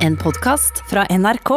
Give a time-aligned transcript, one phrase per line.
[0.00, 1.50] En podkast fra NRK.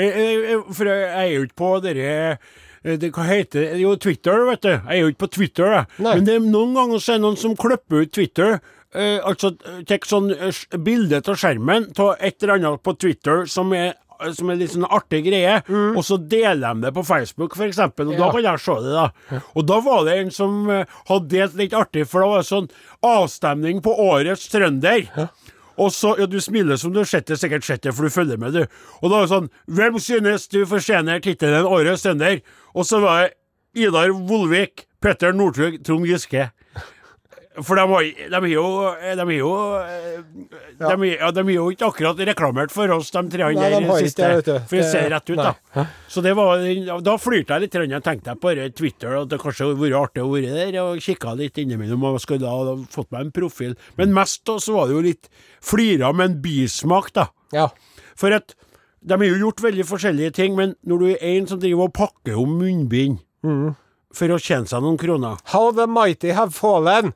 [0.00, 3.80] Jeg, jeg, for jeg, jeg er jo ikke på dere eh, det, Hva heter det?
[3.82, 4.70] Jo, Twitter, vet du.
[4.72, 5.88] Jeg er jo ikke på Twitter, jeg.
[6.06, 6.14] Nei.
[6.16, 8.56] Men det er noen ganger så er det noen som klipper ut Twitter.
[8.92, 9.52] Eh, altså
[9.88, 13.92] tar sånn eh, bilde av skjermen av et eller annet på Twitter som er
[14.36, 17.80] som er litt sånn artig greie, og så deler de det på Facebook, f.eks.
[17.82, 18.36] Og da Mm.
[18.36, 19.40] Kan jeg se det, da.
[19.58, 22.68] Og da var det en som uh, hadde delt litt artig, for det var sånn
[23.02, 25.08] avstemning på årets trønder.
[25.82, 28.14] Og så, ja, Du smiler som du har sett det, sikkert sett det, for du
[28.14, 28.66] følger med, du.
[29.02, 32.42] Og da var det sånn Hvem synes du fortjener tittelen Årets trønder?
[32.76, 36.50] Og så var det Idar Volvik, Petter Northug, Trond Giske.
[37.60, 38.62] For de, har, de jo
[39.02, 40.22] De er jo eh,
[40.80, 43.84] de, ja, de er jo ikke akkurat reklamert for oss, de tre der de har
[43.84, 44.30] ikke siste.
[44.70, 45.52] For Det- ser rett ut, da.
[45.76, 45.84] Nei.
[46.08, 46.62] Så det var,
[47.04, 47.76] da flyrte jeg litt.
[47.92, 51.36] Jeg tenkte bare Twitter, at det kanskje hadde vært artig å være der og kikka
[51.36, 52.02] litt innimellom.
[52.14, 53.76] Og skulle da ha fått meg en profil.
[53.98, 55.28] Men mest da så var det jo litt
[55.60, 57.28] flira med en bismak, da.
[57.52, 57.68] Ja.
[58.16, 58.54] For at
[59.04, 61.92] de har jo gjort veldig forskjellige ting, men når du er en som driver og
[61.92, 63.74] pakker om munnbind Mm.
[64.14, 67.12] for å tjene seg noen kroner How the mighty have fallen.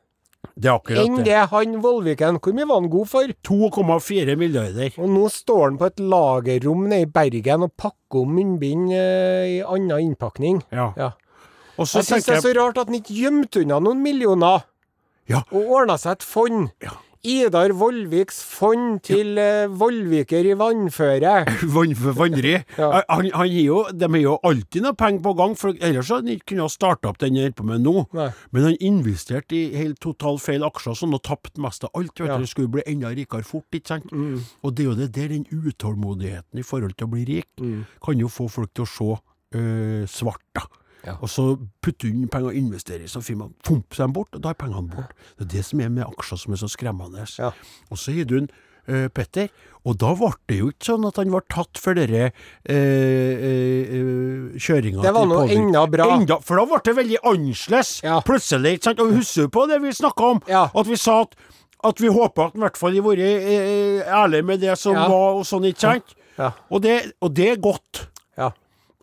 [0.56, 1.24] Det er akkurat Enn det.
[1.28, 3.32] det han Vollviken, hvor mye var han god for?
[3.44, 4.94] 2,4 milliarder.
[4.96, 9.58] Og nå står han på et lagerrom nede i Bergen og pakker om munnbind eh,
[9.58, 10.62] i annen innpakning.
[10.72, 10.92] Ja.
[10.96, 11.10] Ja.
[11.76, 14.64] Og så Jeg syns det er så rart at han ikke gjemte unna noen millioner
[15.28, 15.42] Ja.
[15.52, 16.70] og ordna seg et fond.
[16.80, 16.94] Ja.
[17.26, 19.66] Idar Vollviks fond til ja.
[19.68, 21.32] Vollviker i vannføre.
[21.74, 22.52] Vann, vannri.
[22.78, 22.90] Ja.
[23.10, 26.28] Han, han gir jo, de har jo alltid noe penger på gang, for ellers hadde
[26.30, 27.94] han ikke kunnet starte opp den han holder på med nå.
[28.16, 28.28] Nei.
[28.54, 32.14] Men han investerte i helt totalt feil aksjer, sånn og tapte mest av alt.
[32.22, 32.38] Vet Ja.
[32.42, 34.10] Det skulle bli enda rikere fort, ikke sant?
[34.12, 34.40] Mm.
[34.62, 37.84] Og det er jo det der, den utålmodigheten i forhold til å bli rik, Mm.
[38.04, 39.10] kan jo få folk til å se
[39.56, 40.62] øh, svart, da.
[41.06, 41.16] Ja.
[41.22, 41.44] Og så
[41.82, 43.46] putte inn penger og investere i sånn firma.
[43.64, 45.12] pump seg bort, og da er pengene bort.
[45.38, 47.26] Det er det som er med aksjer som er så skremmende.
[47.38, 47.52] Ja.
[47.90, 48.48] Og så gir du en
[48.90, 49.48] uh, Petter,
[49.86, 52.32] og da ble det jo ikke sånn at han ble tatt for denne
[52.70, 56.08] øh, kjøringa Det var nå enda bra.
[56.16, 58.20] Enda, for da ble det veldig annerledes, Ja.
[58.26, 58.76] plutselig.
[58.78, 59.00] ikke sant?
[59.00, 60.42] Og husker du på det vi snakka om?
[60.50, 61.34] At vi sa at,
[61.84, 64.94] at vi håpa at han i hvert fall hadde vært eh, ærlig med det som
[64.94, 66.14] var, og sånn, ikke sant?
[66.38, 66.50] Ja.
[66.70, 68.08] Og, det, og det er godt.
[68.36, 68.50] Ja.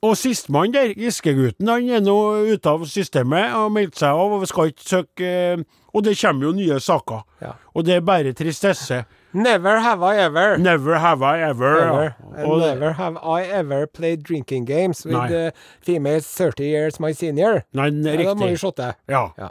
[0.04, 2.16] Og sistemann der, Giske-gutten, han er nå
[2.52, 6.50] ute av systemet og meldt seg av, og skal ikke søke eh, Og det kommer
[6.50, 7.22] jo nye saker.
[7.42, 7.52] Ja.
[7.74, 9.04] Og det er bare tristesse.
[9.34, 10.58] Never have I ever.
[10.58, 11.78] Never have I ever.
[11.88, 12.04] Ever.
[12.38, 12.46] ja.
[12.46, 15.28] Og, never have I ever played drinking games with Nei.
[15.30, 15.52] female
[15.86, 17.62] females 30 years my senior.
[17.74, 18.60] nei, Ja, da må vi riktig.
[18.60, 18.94] shotte.
[19.08, 19.28] Ja.
[19.38, 19.50] Ja.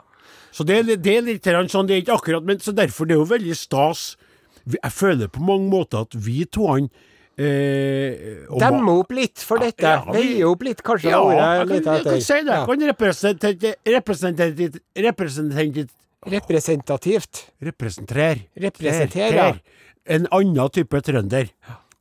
[0.52, 3.22] Så det, det er litt sånn, det er ikke akkurat Men så derfor, det er
[3.22, 4.16] jo veldig stas.
[4.66, 6.90] Jeg føler på mange måter at vi to han
[7.38, 9.82] eh, Demme opp litt for dette.
[9.82, 11.10] Ja, vi- Veie opp litt, kanskje.
[11.10, 12.46] Ja, jeg kan, jeg kan si det.
[12.46, 12.66] Ja.
[12.66, 15.86] Kan Representere Representere
[16.26, 17.50] Representativt.
[17.62, 18.38] Representerer.
[18.56, 19.52] Representere, ja.
[20.06, 21.48] En annen type trønder.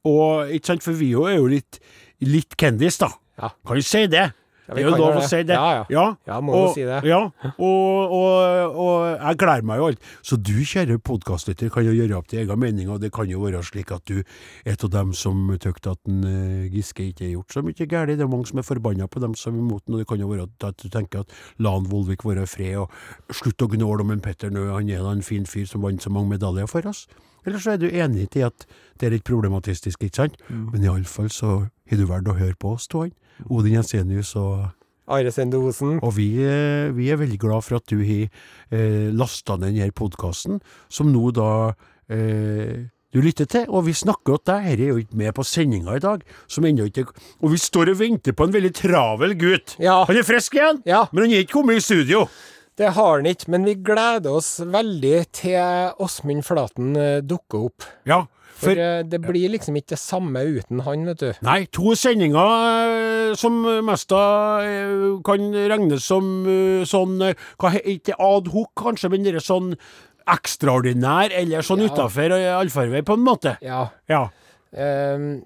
[0.05, 1.79] Og ikke sant, for vi er jo litt,
[2.21, 3.09] litt kendis, da.
[3.41, 3.49] Ja.
[3.65, 4.31] Kan jo si det.
[4.71, 5.57] Det er jo lov å si det.
[5.57, 6.05] Ja, ja.
[6.27, 6.99] Ja, må jo og, si det.
[7.07, 7.19] Ja,
[7.51, 10.09] og, og, og jeg gleder meg jo alt.
[10.25, 13.43] Så du, kjære podkastlytter, kan jo gjøre opp til egen mening, og det kan jo
[13.43, 17.33] være slik at du er av dem som tykte at en, eh, Giske ikke har
[17.35, 18.13] gjort så mye galt.
[18.15, 20.23] Det er mange som er forbanna på dem som er imot ham, og det kan
[20.23, 23.69] jo være at, du tenker at la han Volvik være i fred, og slutt å
[23.75, 26.37] gnåle om en Petter nå, han er da en fin fyr som vant så mange
[26.37, 27.07] medaljer for oss.
[27.45, 28.65] Eller så er du enig i at
[29.01, 30.41] det er litt problematistisk, ikke sant?
[30.47, 30.67] Mm.
[30.73, 31.53] Men iallfall så
[31.91, 33.05] har du valgt å høre på oss, to.
[33.49, 34.69] Odin Jensenius og
[35.11, 35.97] Are Sende Osen.
[36.01, 38.29] og vi, eh, vi er veldig glad for at du har
[38.71, 41.73] eh, lasta ned denne podkasten, som nå da
[42.09, 44.69] eh, du lytter til, og vi snakker til deg.
[44.71, 47.09] Dette er jo ikke med på sendinga i dag, som ennå ikke
[47.41, 49.75] Og vi står og venter på en veldig travel gutt.
[49.83, 50.05] Ja.
[50.07, 51.07] Han er frisk igjen, Ja.
[51.11, 52.27] men han er ikke kommet i studio.
[52.79, 57.83] Det har han ikke, men vi gleder oss veldig til Åsmund Flaten eh, dukker opp.
[58.07, 58.23] Ja,
[58.61, 61.31] For for eh, det blir liksom ikke det samme uten han, vet du.
[61.47, 63.57] Nei, to sendinger eh, som
[63.87, 66.27] mest eh, kan regnes som
[66.87, 69.73] sånn hva, Ikke ad hoc, kanskje, men det er sånn
[70.31, 71.89] ekstraordinær, eller sånn Ja.
[71.89, 73.55] utafor allfarvei, på en måte.
[73.65, 73.87] Ja.
[74.07, 74.27] Ja.
[74.71, 75.41] Um,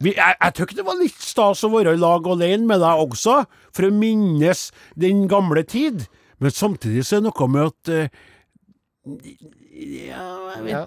[0.00, 3.00] Vi, jeg jeg tykker det var litt stas å være i lag alene med deg
[3.04, 3.42] også,
[3.72, 6.06] for å minnes den gamle tid.
[6.40, 8.08] Men samtidig så er det noe med at uh,
[9.74, 10.24] Ja,
[10.56, 10.86] jeg vet ja.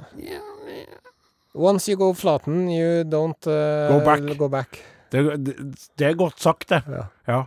[1.53, 4.37] Once you go Flaten, you don't uh, Go back.
[4.37, 4.79] Go back.
[5.13, 5.57] det, det,
[5.99, 6.81] det er godt sagt, det.
[6.89, 7.03] Ja.
[7.27, 7.41] Ja.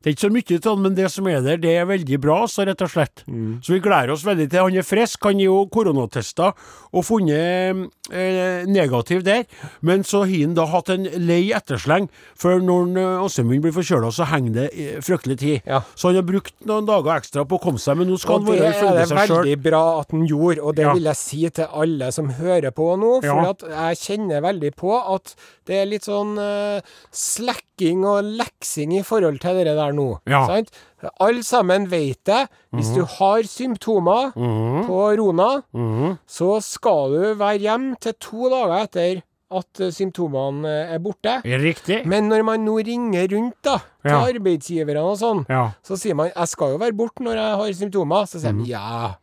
[0.00, 2.36] Det er ikke så mye sånn, men det som er der, det er veldig bra,
[2.48, 3.20] så rett og slett.
[3.28, 3.58] Mm.
[3.60, 4.62] Så vi gleder oss veldig til.
[4.64, 9.44] Han er frisk, han er jo koronatesta og funnet eh, negativ der.
[9.82, 14.10] Men så har han da hatt en lei ettersleng, for når eh, Åsemund blir forkjøla,
[14.12, 15.60] så henger det eh, fryktelig tid.
[15.66, 15.82] Ja.
[15.94, 18.46] Så han har brukt noen dager ekstra på å komme seg, men nå skal Og
[18.46, 19.36] han det være seg ifølge det seg sjøl.
[19.44, 20.92] veldig bra at han gjorde, og det Ja.
[20.94, 23.12] vil jeg si til alle som hører på nå.
[23.22, 23.50] For Ja.
[23.50, 25.34] at jeg kjenner veldig på at
[25.66, 26.80] det er litt sånn uh,
[27.12, 30.08] slekking og leksing i forhold til det der nå.
[30.26, 30.46] Ja.
[30.48, 30.70] Sant?
[31.20, 32.48] Alle sammen vet det.
[32.74, 36.18] Hvis du har symptomer på rona, Mhm.
[36.28, 41.40] så skal du være hjem til to dager etter at eh, symptomene eh, er borte.
[41.44, 42.04] Riktig.
[42.06, 44.20] Men når man nå ringer rundt da, til Ja.
[44.28, 45.70] arbeidsgiverne og sånn, Ja.
[45.82, 48.26] så sier man 'jeg skal jo være borte når jeg har symptomer'.
[48.28, 48.64] Så sier de mm.
[48.66, 49.14] 'ja'.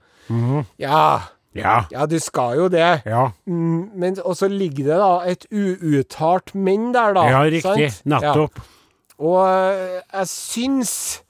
[0.80, 1.20] Ja.
[1.56, 1.86] Ja.
[1.92, 3.02] Ja, du skal jo det.
[3.06, 3.30] Ja.
[3.48, 7.24] Mm, Men og så ligger det da et uuttalt men der, da.
[7.30, 7.92] ja, riktig.
[7.92, 8.06] sant?
[8.06, 8.52] Nettopp.
[8.58, 9.26] Ja.
[9.26, 11.22] Og øh, jeg syns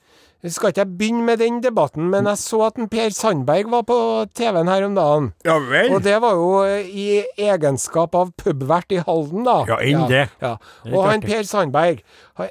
[0.45, 3.81] skal ikke jeg begynne med den debatten, men jeg så at en Per Sandberg var
[3.89, 3.97] på
[4.37, 5.31] TV-en her om dagen.
[5.47, 5.89] Ja vel.
[5.95, 9.63] Og det var jo øh, i egenskap av pubvert i Halden, da.
[9.67, 10.27] Ja, enn det.
[10.41, 10.57] Ja.
[10.85, 11.21] Det Og han.
[11.25, 12.03] Per Sandberg,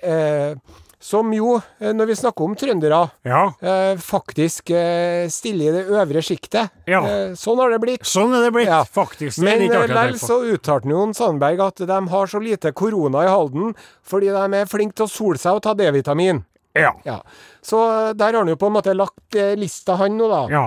[0.03, 0.57] eh,
[1.07, 3.53] som jo, eh, når vi snakker om trøndere Ja.
[3.63, 6.71] eh, faktisk eh, stille i det øvre sjiktet.
[6.91, 7.05] Ja.
[7.07, 8.03] Eh, sånn har det blitt.
[8.03, 8.83] Sånn er det blitt, Ja.
[8.83, 9.37] faktisk.
[9.39, 10.19] Det Men eh, på.
[10.19, 14.67] så uttalte Jon Sandberg at de har så lite korona i Halden fordi de er
[14.67, 16.45] flinke til å sole seg og ta D-vitamin.
[16.77, 16.95] Ja.
[17.07, 17.21] Ja.
[17.65, 20.43] Så eh, der har han jo på en måte lagt eh, lista, han nå, da.
[20.53, 20.67] Ja.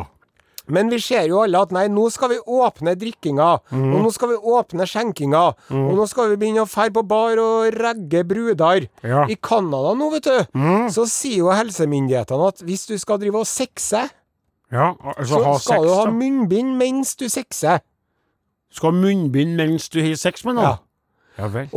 [0.70, 3.88] Men vi ser jo alle at nei, nå skal vi åpne drikkinga, mm.
[3.90, 5.42] og nå skal vi åpne skjenkinga,
[5.74, 8.86] og nå skal vi begynne å ferde på bar og regge bruder.
[9.02, 9.24] Ja.
[9.26, 10.60] I Canada nå, vet du,
[10.94, 14.06] så sier jo helsemyndighetene at hvis du skal drive og sexe,
[14.70, 14.94] ja.
[15.18, 17.82] Altså så ha skal sex, du ha munnbind mens du sexer.
[18.70, 20.78] Skal ha munnbind mens du har sex med noen?
[20.78, 20.89] Ja.
[21.40, 21.70] Ja vel.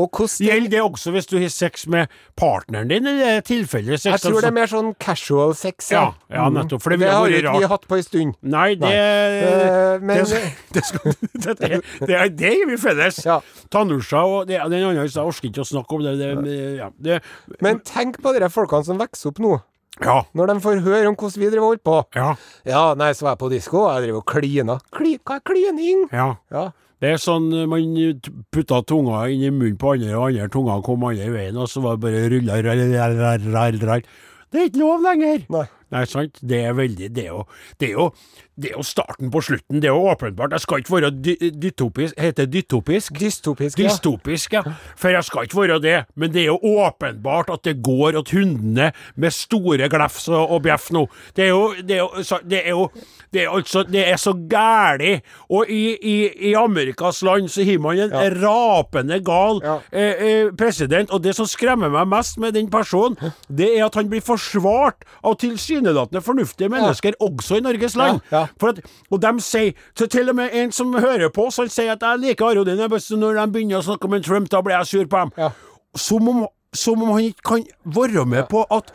[0.42, 4.10] Gjelder det også hvis du har sex med partneren din, er det tilfeldig sex?
[4.10, 4.58] Jeg tror det er altså?
[4.58, 7.98] mer sånn casual sex, Ja, ja, nettopp, for det det har ikke vi hatt på
[7.98, 8.36] en stund.
[8.42, 10.24] Nei, det Eh, men
[10.72, 11.14] det, skal,
[11.44, 13.20] det, det, det er det vi felles.
[13.26, 13.40] Ja.
[13.72, 16.16] Tanusha og den andre Jeg orker ikke å snakke om det.
[16.20, 17.20] det, ja, det
[17.64, 19.56] Men tenk på de folkene som vokser opp nå,
[20.02, 20.22] ja.
[20.36, 21.98] når de får høre om hvordan vi driver holdt på.
[22.18, 22.34] Ja.
[22.68, 24.78] Ja, nei, så var jeg på disko, og jeg driver og klina.
[24.94, 26.06] Kli, hva er klining?
[26.12, 26.30] ja.
[26.52, 26.70] Ja.
[27.02, 28.20] Det er sånn man
[28.54, 31.82] putta tunga inn i munnen på andre, og andre tunga kom andre veien, og så
[31.82, 32.60] var det bare rulla.
[34.52, 35.42] Det er ikke lov lenger.
[35.50, 35.64] Nei.
[35.92, 36.38] Nei, sant?
[36.42, 37.44] Det er veldig Det er jo,
[37.80, 38.06] det er jo,
[38.56, 39.80] det er jo starten på slutten.
[39.82, 40.52] Det er jo åpenbart.
[40.56, 43.12] Jeg skal ikke være dy, dytopisk Heter det dytopisk?
[43.20, 43.88] Dystopisk, ja.
[43.88, 44.62] Dystopisk, ja.
[44.96, 48.30] For jeg skal ikke være det, men det er jo åpenbart at det går at
[48.32, 51.06] hundene med store glefs og, og bjeff nå.
[51.36, 52.88] Det er jo Det er jo, det er jo
[53.32, 55.14] det er altså Det er så gæli.
[55.50, 56.16] Og i, i,
[56.50, 58.28] i Amerikas land så har man en Ja.
[58.42, 59.78] rapende gal Ja.
[59.92, 63.16] eh, eh, president, og det som skremmer meg mest med den personen,
[63.48, 65.36] det er at han blir forsvart av
[65.82, 68.20] tilsynelatende fornuftige mennesker også i Norges land.
[68.32, 68.68] Ja, ja.
[68.68, 68.80] At,
[69.10, 72.18] og de sier så Til og med en som hører på, så sier at jeg
[72.22, 72.76] liker Arodin.
[72.76, 75.32] Når de begynner å snakke om en Trump, da blir jeg sur på dem.
[75.38, 75.50] Ja.
[75.96, 78.86] Som om som om han ikke kan være med på at,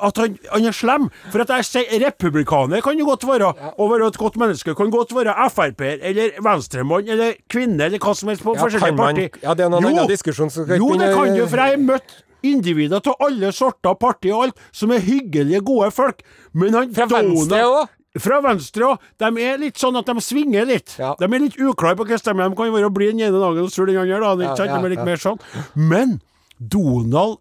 [0.00, 1.10] at han, han er slem.
[1.28, 4.72] For at jeg sier republikaner kan jo godt være, og være et godt menneske.
[4.74, 8.96] Kan godt være Frp-er, eller venstremann, eller kvinne, eller hva som helst på Ja, forskjellige
[8.96, 9.36] partier.
[9.42, 11.84] ja, det er noen annen diskusjon, som skal Jo, det kan du, for jeg har
[11.84, 12.16] møtt
[12.46, 16.22] individer av alle sorter, partier og alt, som er hyggelige, gode folk.
[16.52, 17.96] Men han Fra venstre òg?
[18.18, 19.04] fra venstre òg.
[19.22, 20.96] De er litt sånn at de svinger litt.
[20.98, 21.12] Ja.
[21.20, 22.50] De er litt uklare på hva stemmer.
[22.50, 24.18] De kan være blide den ene dagen og sure den andre.
[24.18, 24.48] Da.
[24.48, 25.06] Ja, ja, de er litt ja.
[25.06, 25.38] mer sånn.
[25.76, 26.18] Men
[26.58, 27.38] Donald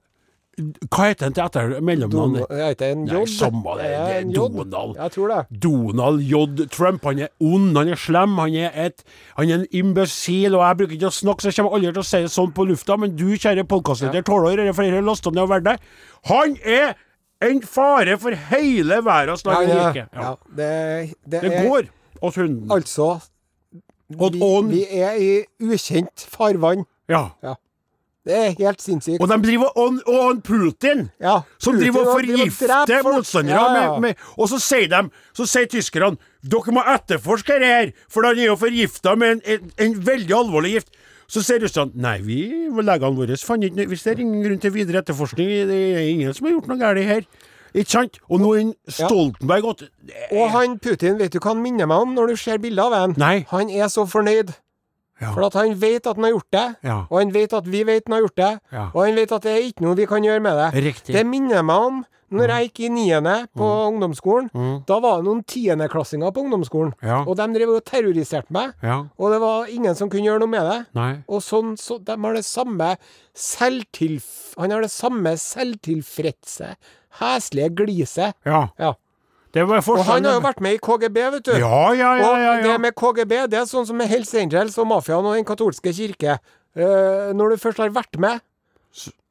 [0.90, 3.22] Hva heter han til etter Jeg heter Nei, J?
[3.32, 4.30] samme det, det er?
[4.36, 4.96] Donald.
[4.98, 5.60] Jeg tror det.
[5.66, 6.68] Donald J.
[6.74, 7.06] Trump.
[7.10, 9.04] Han er ond, han er slem, han er, et,
[9.38, 10.58] han er en imbesil.
[10.58, 12.56] Og jeg bruker ikke å snakke, så jeg kommer aldri til å si det sånn
[12.56, 15.84] på lufta, men du, kjære podkastlytter, tåler å høre flere laster ned og være der.
[16.32, 16.98] Han er
[17.50, 20.08] en fare for hele verdens Ja, land og ja, rike.
[20.12, 20.22] Ja.
[20.22, 20.72] ja, det,
[21.24, 22.66] det, Det er går åt hunden.
[22.76, 23.14] Altså
[24.10, 24.42] vi,
[24.74, 26.86] vi er i ukjent farvann.
[27.10, 27.30] Ja.
[27.46, 27.56] Ja.
[28.30, 29.22] Det er helt sinnssykt.
[29.24, 31.08] Og de driver og, og Putin!
[31.22, 33.58] Ja, Som Putin driver og forgifter motstandere.
[33.58, 33.92] Ja, ja.
[34.00, 35.00] Med, med, og så sier de,
[35.34, 39.42] så sier tyskerne dere må etterforske det her, for han er jo forgifta med en,
[39.58, 40.94] en, en veldig alvorlig gift.
[41.30, 45.04] Så sier russerne nei, vi legene våre fant ikke Vi ser ingen grunn til videre
[45.04, 45.52] etterforskning.
[45.70, 47.28] Det er ingen som har gjort noe galt her.
[47.74, 48.18] Ikke sant?
[48.30, 49.90] Og nå er en Stoltenberg ja.
[50.10, 52.90] er- Og han Putin, vet du hva han minner meg om når du ser bilder
[52.90, 53.14] av ham?
[53.52, 54.56] Han er så fornøyd.
[55.22, 55.34] Ja.
[55.34, 57.00] For at han vet at han har gjort det, Ja.
[57.10, 58.86] og han vet at vi vet han har gjort det, Ja.
[58.94, 60.84] og han vet at det er ikke noe vi kan gjøre med det.
[60.84, 61.14] Riktig.
[61.16, 64.52] Det minner meg om når jeg gikk i niende på ungdomsskolen.
[64.54, 64.86] Mm.
[64.86, 66.94] Da var det noen tiendeklassinger på ungdomsskolen,
[67.26, 68.74] og de drev og terroriserte meg.
[69.18, 70.86] Og det var ingen som kunne gjøre noe med det.
[70.94, 71.24] Nei.
[71.28, 72.96] Og sånn, så de har det samme
[73.34, 74.54] selvtilf...
[74.60, 76.76] Han har det samme selvtilfredse,
[77.20, 78.34] heslige gliset.
[78.46, 78.68] Ja.
[79.50, 79.60] Ja.
[79.60, 81.56] Det var Og han har jo vært med i KGB, vet du.
[81.58, 82.28] Ja, ja, ja.
[82.30, 85.48] Og det med KGB, det er sånn som med Hells Angels og mafiaen og den
[85.48, 86.38] katolske kirke.
[86.78, 88.44] Uh, når du først har vært med,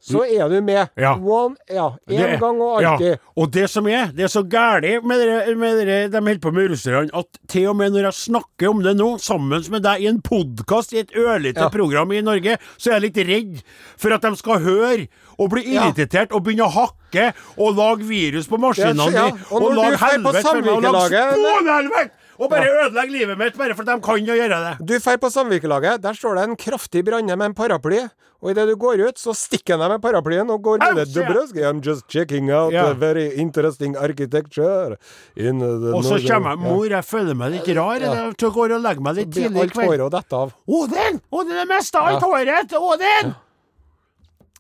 [0.09, 0.89] så er du med.
[0.97, 1.11] Ja.
[1.21, 3.11] One, ja, en gang og alltid.
[3.11, 3.17] Ja.
[3.37, 6.53] Og det som er, det er så gærent med, dere- med dere, de holder på
[6.55, 10.01] med russerne, at til og med når jeg snakker om det nå, sammen med deg
[10.01, 11.69] i en podkast i et ørlite Ja.
[11.69, 13.61] program i Norge, så er jeg litt redd
[13.99, 18.49] for at de skal høre og bli irritert og begynne å hakke og lage virus
[18.49, 19.27] på maskinene dine.
[19.29, 19.29] ja.
[19.51, 22.11] og, Og lage helvete for meg, og lage sponehelvete!
[22.39, 24.75] Og bare ødelegge livet mitt bare fordi de kan å gjøre det.
[24.87, 28.05] Du drar på Samvirkelaget, der står det en kraftig branne med en paraply.
[28.39, 31.67] Og idet du går ut, så stikker han deg med paraplyen og går videre.
[31.67, 32.87] I'm just checking out yeah.
[32.91, 34.95] a very interesting architecture
[35.35, 37.99] in the Og så northern-" kommer jeg Mor, jeg føler meg litt rar.
[37.99, 39.23] Jeg jeg går og legger meg Ja.
[39.23, 39.89] litt tidlig i alt kveld.
[39.89, 40.55] håret og dette av.
[40.69, 41.21] Odin!
[41.33, 42.29] Odin er mista alt Ja.
[42.29, 42.73] håret!
[42.79, 43.35] Odin!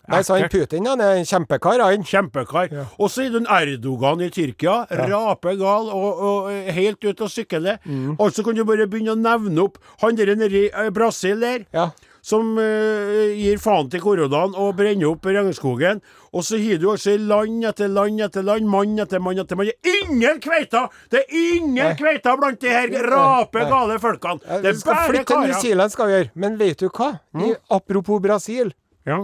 [0.08, 2.04] Nei, så han Putin han er en kjempekar, han.
[2.06, 2.72] Kjempekar.
[2.96, 4.80] Og så er det Erdogan i Tyrkia.
[4.88, 7.78] Rapegal og, og eh, helt ut å sykle.
[7.84, 8.16] Mm.
[8.32, 11.66] så kan du bare begynne å nevne opp han der nede i eh, Brasil der.
[11.76, 11.90] Ja.
[12.28, 16.02] Som uh, gir faen til koronaen og brenner opp regnskogen.
[16.34, 19.70] Og så har du altså land etter land etter land, mann etter mann etter mann.
[19.86, 20.90] Ingen kveiter!
[21.08, 24.44] Det er ingen kveita blant de her rapegale folkene!
[24.44, 25.60] Ja, Det Vi er skal flytte til New.
[25.62, 26.30] Zealand, skal vi gjøre.
[26.34, 27.14] Men vet du hva?
[27.38, 28.74] I, apropos Brasil.
[29.08, 29.22] Ja.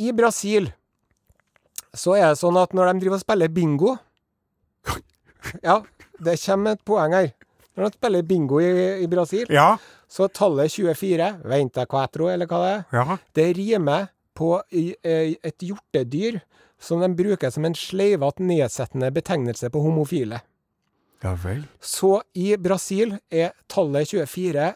[0.00, 0.70] I Brasil
[1.96, 3.96] så er det sånn at når de driver og spiller bingo
[5.66, 5.80] Ja,
[6.20, 7.30] det kommer et poeng her.
[7.76, 8.68] Når de spiller bingo i,
[9.04, 9.72] i Brasil, ja.
[10.10, 13.16] så tallet 24, venta quatro, eller hva det er, Ja.
[13.38, 16.40] det rimer på et hjortedyr
[16.80, 20.40] som de bruker som en sleivete nedsettende betegnelse på homofile.
[21.24, 21.66] Ja vel.
[21.80, 24.70] Så i Brasil er tallet 24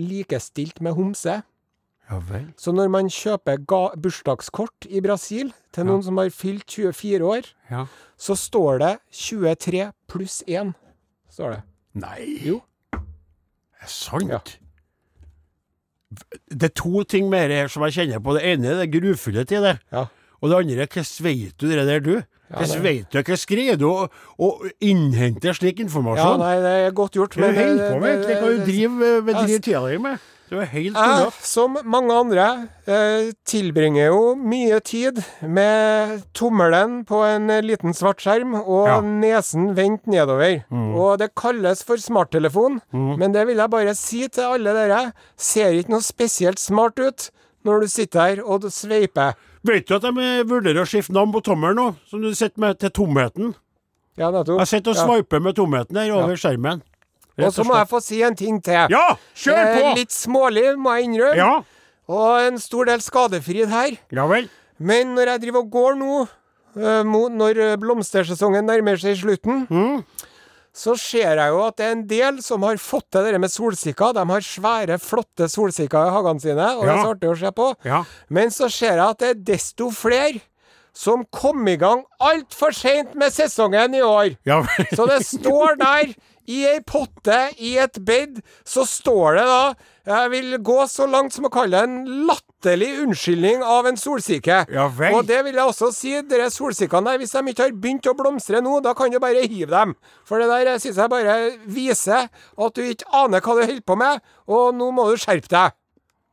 [0.00, 1.42] likestilt med homse.
[2.56, 7.48] Så når man kjøper ga bursdagskort i Brasil til noen som har fylt 24 år,
[7.70, 7.86] Ja.
[8.16, 10.74] så står det 23 pluss 1.
[11.30, 11.62] Står det.
[11.94, 12.38] Nei.
[12.46, 12.60] Jo.
[12.92, 14.30] Det er sant.
[14.30, 14.38] Ja.
[16.50, 18.36] Det er to ting med det her som jeg kjenner på.
[18.38, 19.74] Det ene er det grufulle til det.
[19.92, 20.06] Ja.
[20.40, 22.22] Og det andre er hvordan vet du det der, du?
[22.46, 24.06] Hvordan ja, vet du hvordan greier du å,
[24.38, 28.10] å innhente slik Ja, nei, det er godt gjort, men Hva holder det- på med
[28.14, 30.18] egentlig hva du driver med Ja, driver tida di med.
[30.50, 30.92] Jeg,
[31.42, 38.54] som mange andre, eh, tilbringer jo mye tid med tommelen på en liten svart skjerm
[38.60, 39.00] og Ja.
[39.00, 40.62] nesen vendt nedover.
[40.70, 40.94] Mm.
[40.94, 45.72] Og det kalles for smarttelefon, men det vil jeg bare si til alle dere, ser
[45.72, 47.30] ikke noe spesielt smart ut
[47.64, 49.34] når du sitter her og sveiper.
[49.64, 52.60] Vet du at de eh, vurderer å skifte navn på tommelen nå, som du sitter
[52.60, 53.54] med til tomheten?
[54.16, 54.60] Ja, nettopp.
[54.62, 55.06] Jeg sitter og Ja.
[55.06, 56.82] sveiper med tomheten her over skjermen.
[57.38, 58.86] Og så må jeg få si en ting til.
[58.90, 59.94] Ja, kjør Eh!
[59.98, 61.36] Litt smålig, må jeg innrømme.
[61.36, 61.62] Ja,
[62.08, 63.98] Og en stor del skadefri her.
[64.12, 64.48] ja vel.
[64.78, 66.28] Men når jeg driver og går nå,
[66.76, 70.04] eh, når eh, blomstersesongen nærmer seg slutten, Mm.
[70.76, 73.50] så ser jeg jo at det er en del som har fått til det med
[73.50, 74.12] solsikker.
[74.14, 77.02] De har svære, flotte solsikker i hagene sine, og det er Ja.
[77.04, 77.74] så artig å se på.
[77.84, 78.04] Ja.
[78.28, 80.40] Men så ser jeg at det er desto flere
[80.96, 84.32] som kom i gang altfor seint med sesongen i år.
[84.48, 84.62] Ja.
[84.96, 86.14] Så det står der,
[86.46, 89.62] i ei potte, i et bed, så står det da
[90.06, 94.60] Jeg vil gå så langt som å kalle det en latterlig unnskyldning av en solsikke.
[94.70, 94.84] Ja.
[95.10, 98.14] Og det vil jeg også si, dere solsikkene der, hvis de ikke har begynt å
[98.14, 99.96] blomstre nå, da kan du bare hive dem.
[100.28, 101.34] For det der syns jeg bare
[101.66, 105.50] viser at du ikke aner hva du holder på med, og nå må du skjerpe
[105.50, 105.74] deg.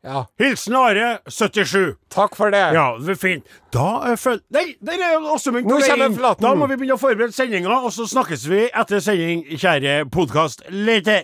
[0.03, 1.95] Ja, Hilsen Are, 77.
[2.11, 2.59] takk for det.
[2.75, 3.45] Ja, det er fint.
[3.71, 4.41] Da er føl...
[4.51, 6.17] Nei, der er begynt Nå på vei inn.
[6.43, 10.65] Da må vi begynne å forberede sendinga, og så snakkes vi etter sending, kjære podkast
[10.75, 11.23] later.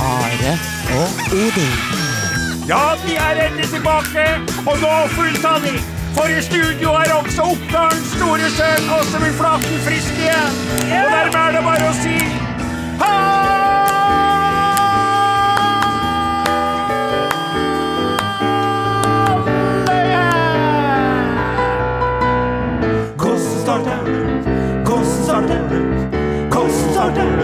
[0.00, 0.54] Are
[0.96, 1.76] og Odin.
[2.72, 4.24] Ja, vi er endelig tilbake,
[4.64, 6.03] og nå fulltallig.
[6.14, 10.54] For i studio er også Oppdalens store sønn Åsemund Flaten frisk igjen.
[10.86, 12.16] Og dermed er det bare å si
[23.64, 24.04] starter
[24.84, 25.64] Hvordan starter.
[26.52, 27.34] Hvordan starter.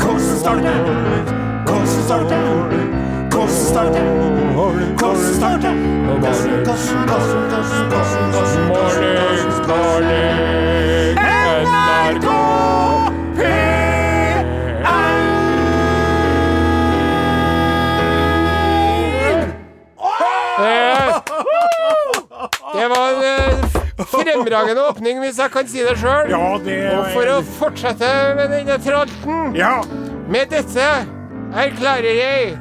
[0.00, 0.76] Hvordan starter.
[0.76, 1.32] Hvordan starter.
[1.66, 2.95] Hvordan starter
[8.68, 12.26] Mornings, morning, NRK
[20.58, 21.20] Eh,
[22.74, 26.30] Det var en eh, fremragende åpning, hvis jeg kan si det sjøl.
[26.32, 29.80] Ja, Og for å fortsette med denne tralten Ja,
[30.28, 30.86] Med dette
[31.56, 32.56] erklærer jeg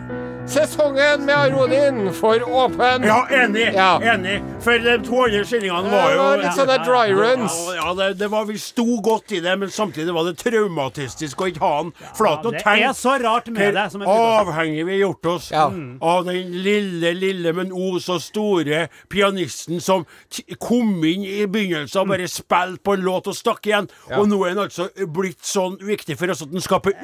[0.48, 3.04] sesongen med Arodin for åpen.
[3.04, 3.72] Ja, enig!
[3.74, 4.00] Ja.
[4.14, 4.42] Enig.
[4.62, 7.56] For de 200 skillingene var Det jo var litt sånne dry runs.
[7.70, 11.42] Ja, ja det, det var, vi sto godt i det, men samtidig var det traumatistisk
[11.42, 11.92] å ikke ha den.
[12.18, 15.32] For at det tenk er så rart med det som er avhengig vi har gjort
[15.36, 15.66] oss Ja.
[16.02, 22.04] av den lille, lille, men o så store pianisten som t kom inn i begynnelsen
[22.04, 23.90] og bare spilte på en låt og stakk igjen.
[24.18, 26.96] Og nå er han altså blitt sånn viktig for oss at den skaper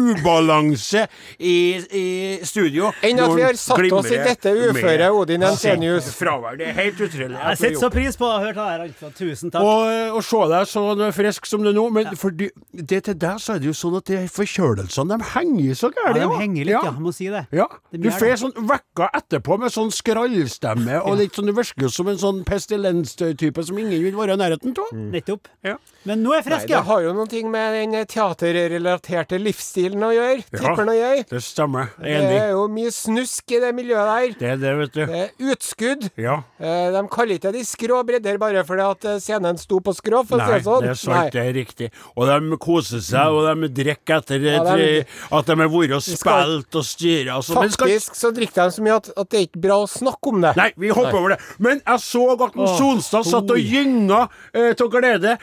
[0.00, 1.06] ubalanse
[1.38, 1.56] i,
[1.90, 2.06] i
[2.46, 2.89] studio.
[3.06, 6.10] Enn at vi har satt oss i dette uføret, Odin Jensenius.
[6.18, 6.58] Fravær.
[6.60, 7.36] Det er helt utrolig.
[7.36, 9.10] Jeg setter så pris på å ha hørt det her, altså.
[9.16, 9.66] Tusen takk.
[9.66, 13.40] Og, og se deg så frisk som du er nå, men for det til deg
[13.42, 16.74] så er det jo sånn at de forkjølelsene, de henger så Ja, de henger litt,
[16.76, 16.82] ja.
[16.88, 16.94] ja.
[17.02, 17.44] må si det.
[17.54, 22.10] Ja, du får sånn vekka etterpå med sånn skrallstemme, og litt sånn, du virker som
[22.10, 24.92] en sånn pestilens-type som ingen vil være i nærheten av.
[25.14, 25.50] Nettopp.
[25.66, 25.76] Ja.
[26.08, 30.00] Men nå er jeg Nei, frisk, det har jo noen ting med den teaterrelaterte livsstilen
[30.06, 31.24] å gjøre, tipper nå jeg.
[31.28, 31.90] Det stemmer.
[32.00, 34.32] Det er jo mye snusk i det miljøet der.
[34.40, 35.00] Det er det, vet du.
[35.10, 36.06] Det er utskudd.
[36.20, 36.38] Ja.
[36.58, 40.22] Eh, De kaller ikke de skrå bredder bare fordi at eh, scenen sto på skrå,
[40.28, 40.86] for å si Nei, det sånn.
[40.86, 41.90] det er sant, det er riktig.
[42.16, 45.04] Og de koser seg, og de drikker etter Ja, de-
[45.36, 47.36] at de har vært og spilt og styra.
[47.36, 47.58] Altså.
[47.60, 50.40] Faktisk så drikker de så mye at, at det er ikke bra å snakke om
[50.48, 50.54] det.
[50.56, 51.40] Nei, vi hopper over det.
[51.58, 55.36] Men jeg så at en Sonstad satt og gynga eh, til glede.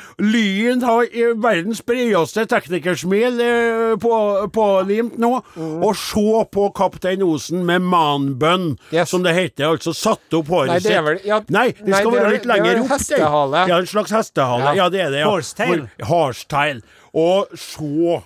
[0.47, 1.07] Lyn har
[1.43, 4.11] verdens bredeste teknikersmil eh, på,
[4.55, 5.31] pålimt nå.
[5.57, 5.83] Mm.
[5.83, 6.23] Og se
[6.53, 9.09] på Kaptein Osen med manbønn, Yes.
[9.11, 9.67] som det heter.
[9.73, 12.53] Altså satt opp håret Nei, det er vel- ja, Nei, det skal være litt er
[12.53, 12.89] lenger opp.
[12.95, 13.65] hestehale.
[13.67, 14.71] Ja, en slags hestehale.
[14.71, 14.73] Ja.
[14.83, 15.19] Ja, det er det.
[15.25, 15.29] ja.
[15.29, 15.89] Horsetail.
[15.99, 16.81] Hvor- Horsetail.
[17.13, 18.21] Og se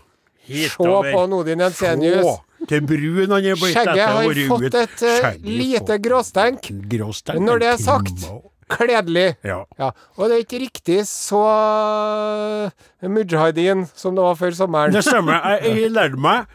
[0.52, 2.26] Se på Nodin Jensenius.
[2.26, 6.68] Se til brun han er blitt Skjegget har fått et uh, lite gråstenk.
[6.92, 7.40] gråstenk.
[7.42, 8.26] Når det er sagt,
[8.74, 9.28] kledelig.
[9.48, 9.62] Ja.
[9.80, 14.96] Ja, og det er ikke riktig så uh, mujahedin som det var før sommeren.
[14.96, 15.40] Det stemmer.
[15.58, 16.50] Jeg, jeg lærte meg,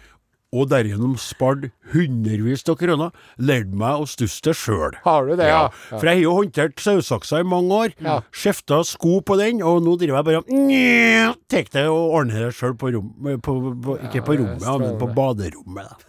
[0.57, 4.95] og derigjennom spart hundrevis av kroner, lærte meg å stusse det sjøl.
[5.05, 5.67] Har du det, ja?
[5.67, 5.99] ja.
[5.99, 7.95] For jeg har jo håndtert sauesaksa i mange år.
[8.03, 8.21] Ja.
[8.33, 12.53] Skifta sko på den, og nå driver jeg bare og tar det og ordner det
[12.57, 13.11] sjøl på rom...
[13.43, 16.07] På, på, ikke på rommet, men på baderommet.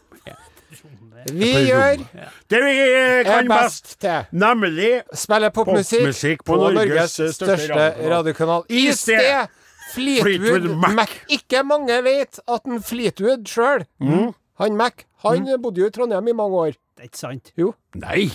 [1.33, 2.01] Vi gjør.
[2.49, 8.65] Det vi eh, er kan best, til nemlig spille popmusikk Popmusikk på, Norges største radiokanal.
[8.69, 9.47] I sted
[9.93, 10.95] Fleetwood Fleetwood Mac.
[10.95, 11.15] Mac.
[11.31, 14.33] Ikke mange vet at en Fleetwood sjøl, Mm.
[14.59, 16.77] han Mac, han bodde jo i Trondheim i mange år.
[16.97, 17.51] Det er ikke sant.
[17.57, 17.73] Jo.
[17.95, 18.29] Nei!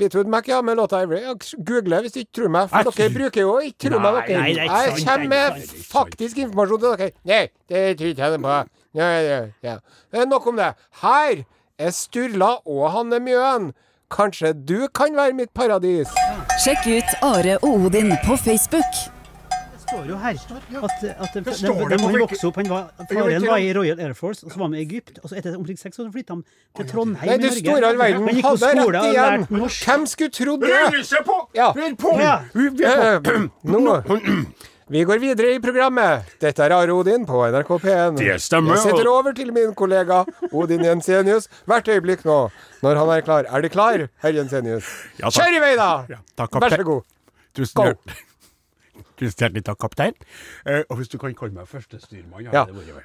[0.00, 1.20] Fleetwood Mac, ja, med låta Ivory.
[1.58, 4.40] Google hvis du ikke tror meg, for dere bruker jo ikke tro meg, dere.
[4.40, 7.10] nei, er jeg kommer er med faktisk informasjon til dere.
[7.28, 8.54] Nei, det tror ikke jeg på.
[8.96, 10.24] Ja, ja, ja.
[10.24, 10.70] Nok om det.
[11.02, 11.44] Her er
[11.88, 13.70] Sturla og Hanne Mjøen.
[14.10, 16.08] Kanskje du kan være mitt paradis?
[16.64, 18.92] Sjekk ut Are og Odin på Facebook.
[19.50, 23.46] Det står jo her at, at den, på han Wiki- vokste opp han var, Faren
[23.46, 25.18] var i Royal Air Force, og så var han i Egypt.
[25.24, 26.44] Og så etter omkring seks år flytta han
[26.78, 27.62] til Trondheim Nei, i du Norge.
[27.64, 29.46] store all verden hadde rett igjen.
[29.86, 30.82] Hvem skulle trodd det?
[30.94, 31.38] Røyse på!
[31.58, 31.72] Ja.
[31.74, 32.12] Vi er på!
[32.22, 32.36] Ja.
[32.54, 33.80] Eh, Nå
[34.90, 36.32] Vi går videre i programmet.
[36.42, 38.16] Dette er Are Odin på NRK P1.
[38.18, 42.38] Det stemmer, Jeg setter over til min kollega Odin Jensenius hvert øyeblikk nå,
[42.82, 43.46] når han er klar.
[43.46, 44.88] Er du klar, herr Jensenius?
[45.20, 45.30] Ja.
[45.30, 45.90] Kjør i vei, da!
[46.10, 47.06] Ja, takk, Vær så god.
[47.54, 48.16] Tusen Go.
[49.20, 50.18] Tusen hjertelig takk, kaptein.
[50.66, 52.64] Eh, og hvis du kan kalle meg førstestyrmann Ja.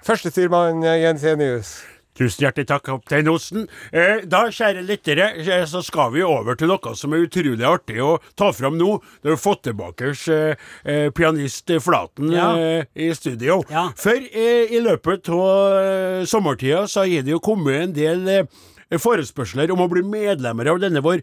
[0.10, 1.76] Førstestyrmann Jensenius.
[2.16, 3.66] Tusen hjertelig takk, kaptein Osen.
[3.92, 7.98] Eh, da, kjære lyttere, eh, så skal vi over til noe som er utrolig artig
[8.00, 9.02] å ta fram nå.
[9.22, 12.48] Det har fått tilbake eh, eh, pianist Flaten Ja.
[12.56, 13.64] eh, i studio.
[13.70, 13.90] Ja.
[14.00, 18.48] For eh, i løpet av sommertida så har det jo kommet en del
[19.02, 21.20] forespørsler om å bli medlemmer av denne vår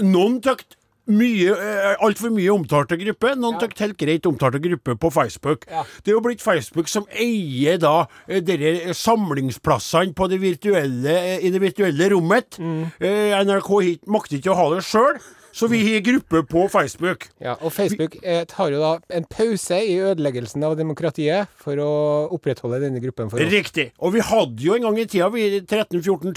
[0.00, 0.74] noen tøkt
[1.10, 5.66] mye, eh, altfor mye omtalte gruppe, noen tøkt helt greit omtalte gruppe på Facebook.
[5.66, 11.44] Det er jo blitt Facebook som eier da eh, dere samlingsplassene på det virtuelle, eh,
[11.46, 12.58] i det virtuelle rommet.
[12.60, 12.88] Mm.
[13.00, 15.20] NRK hit makter ikke å ha det sjøl,
[15.52, 17.26] så vi har gruppe på Facebook.
[17.42, 21.92] Ja, og Facebook eh, tar jo da en pause i ødeleggelsen av demokratiet for å
[22.36, 23.32] opprettholde denne gruppen.
[23.50, 23.90] Riktig.
[23.98, 26.36] Og vi hadde jo en gang i tida vi 13 000-14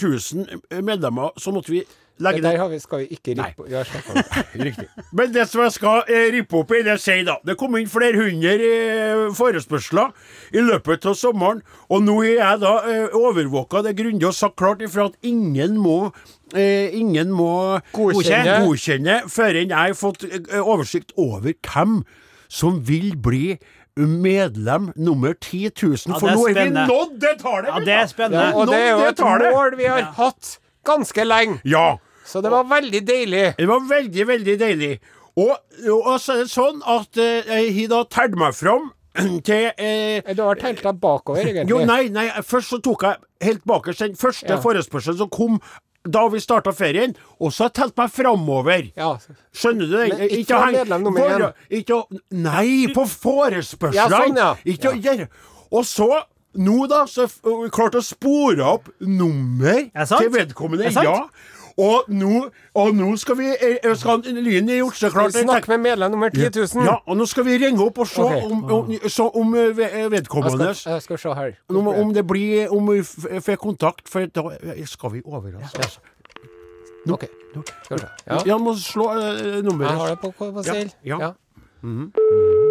[0.73, 1.83] 000 medlemmer, så måtte vi
[2.21, 3.83] legge der det har vi, skal vi ikke rippe det.
[4.67, 4.87] Riktig.
[5.17, 7.89] Men det som jeg skal eh, rippe opp i, det sier da Det kom inn
[7.89, 10.11] flere hundre eh, forespørsler
[10.53, 13.81] i løpet av sommeren, og nå er jeg da eh, overvåka.
[13.83, 15.99] Det er grundig og sagt klart ifra at ingen må
[16.53, 18.59] eh, Ingen må Godkjenne.
[18.67, 22.03] godkjenne før jeg har fått eh, oversikt over hvem
[22.53, 23.55] som vil bli
[23.97, 25.97] medlem nummer 10 000.
[26.07, 27.69] Ja, For det er nå er vi nådd det tallet!
[27.69, 28.45] Ja, det er spennende.
[28.49, 29.23] Ja, og det er jo et
[29.53, 31.59] mål vi har hatt ganske lenge.
[31.67, 31.97] Ja.
[32.25, 33.45] Så det var veldig deilig.
[33.57, 34.91] Det var veldig, veldig deilig.
[35.35, 35.55] Og,
[35.89, 38.91] og så er det sånn at eh, jeg har da tært meg fram
[39.47, 41.69] til eh, Du har telt deg bakover, egentlig.
[41.73, 44.59] Jo, nei, nei, først så tok jeg helt bakerst den første Ja.
[44.61, 45.57] forespørselen som kom
[46.03, 48.89] da vi starta ferien, og så har jeg telt meg framover.
[48.99, 49.13] Ja.
[49.55, 50.07] Skjønner du det?
[50.11, 51.45] Men ikke heng- medlem nummer én.
[51.79, 52.01] Ikke
[52.35, 53.95] Nei, på forespørslene!
[53.95, 54.49] Ja, sånn, ja.
[54.67, 55.29] Ikke å gjøre
[55.71, 56.09] Og så
[56.53, 57.27] nå, da, så
[57.73, 60.91] klarte å spore opp nummer Er til vedkommende.
[60.93, 61.23] Ja.
[61.77, 62.43] Og nå,
[62.77, 66.29] og nå skal vi eh, skal Lyn er gjort seg klar Snakk med medlem nummer
[66.29, 66.85] 10 000.
[66.85, 68.43] Ja, og nå skal vi ringe opp og se okay.
[68.45, 71.55] om, om, så om vedkommende Jeg skal, jeg skal se her.
[71.73, 73.01] om, om det blir Om vi
[73.41, 75.81] får kontakt, for da eh, skal vi overraske.
[75.81, 75.99] altså.
[77.09, 77.25] Ok.
[77.83, 78.11] Skal vi se.
[78.27, 78.41] Ja.
[78.45, 79.91] Ja, må slå uh, nummeret.
[79.91, 81.17] Jeg har det på, på, på Ja, ja.
[81.19, 82.62] ja.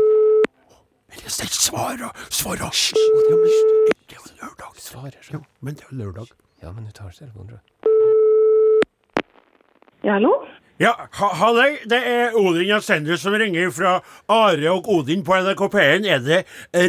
[1.12, 1.28] Ja.
[1.28, 2.08] Svar, svara!
[2.30, 2.70] Svara!
[2.72, 3.50] Ja, men
[4.08, 4.72] det er jo lørdag.
[4.82, 5.44] Svarer Ja, sånn.
[5.60, 6.32] men det er jo lørdag.
[6.62, 7.62] Ja, men du tar telefonen, jeg.
[10.02, 10.32] Ja, hallo?
[10.82, 11.76] Ja, ha, halløy.
[11.86, 14.00] Det er Odin Jensender som ringer fra
[14.32, 16.08] Are og Odin på NRK P1.
[16.10, 16.40] Er det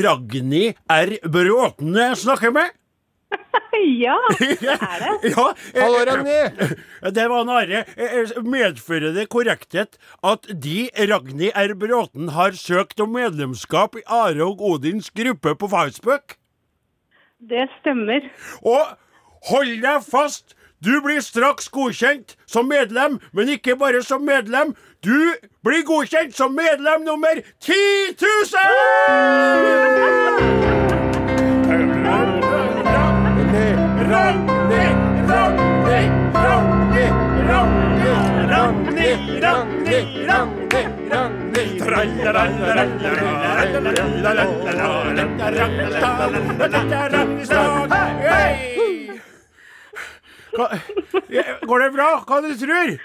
[0.06, 1.14] Ragni R.
[1.30, 2.72] Bråten jeg snakker med?
[4.04, 5.32] Ja, det er det.
[5.34, 6.76] Ja, eh, Hallo, Ragnhild!
[7.16, 7.80] Det var Are.
[7.98, 11.74] Eh, Medfører det korrekthet at de, Ragnhild R.
[11.80, 16.36] Bråten, har søkt om medlemskap i Are og Odins gruppe på Facebook?
[17.42, 18.22] Det stemmer.
[18.62, 18.94] Og
[19.50, 20.56] hold deg fast!
[20.84, 24.74] Du blir straks godkjent som medlem, men ikke bare som medlem.
[25.04, 25.16] Du
[25.64, 27.72] blir godkjent som medlem nummer 10
[28.20, 30.20] 000!
[51.62, 52.10] Går det bra?
[52.28, 52.98] Hva du tror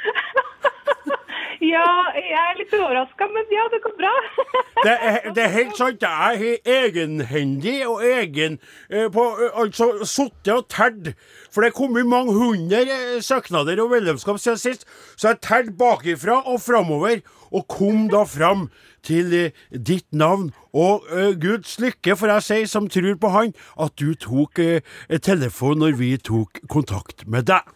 [1.58, 4.14] Ja, jeg er litt overraska, men ja, det går bra.
[4.86, 6.04] Det er, det er helt sant.
[6.04, 11.08] Jeg har egenhendig og egen eh, på, eh, Altså sittet og telt.
[11.50, 14.86] For det er kommet mange hundre eh, søknader og medlemskap siden sist.
[15.18, 18.68] Så jeg telte bakifra og framover, og kom da fram
[19.02, 20.52] til eh, ditt navn.
[20.70, 24.94] Og eh, Guds lykke, får jeg si, som tror på Han, at du tok eh,
[25.18, 27.66] telefon når vi tok kontakt med deg.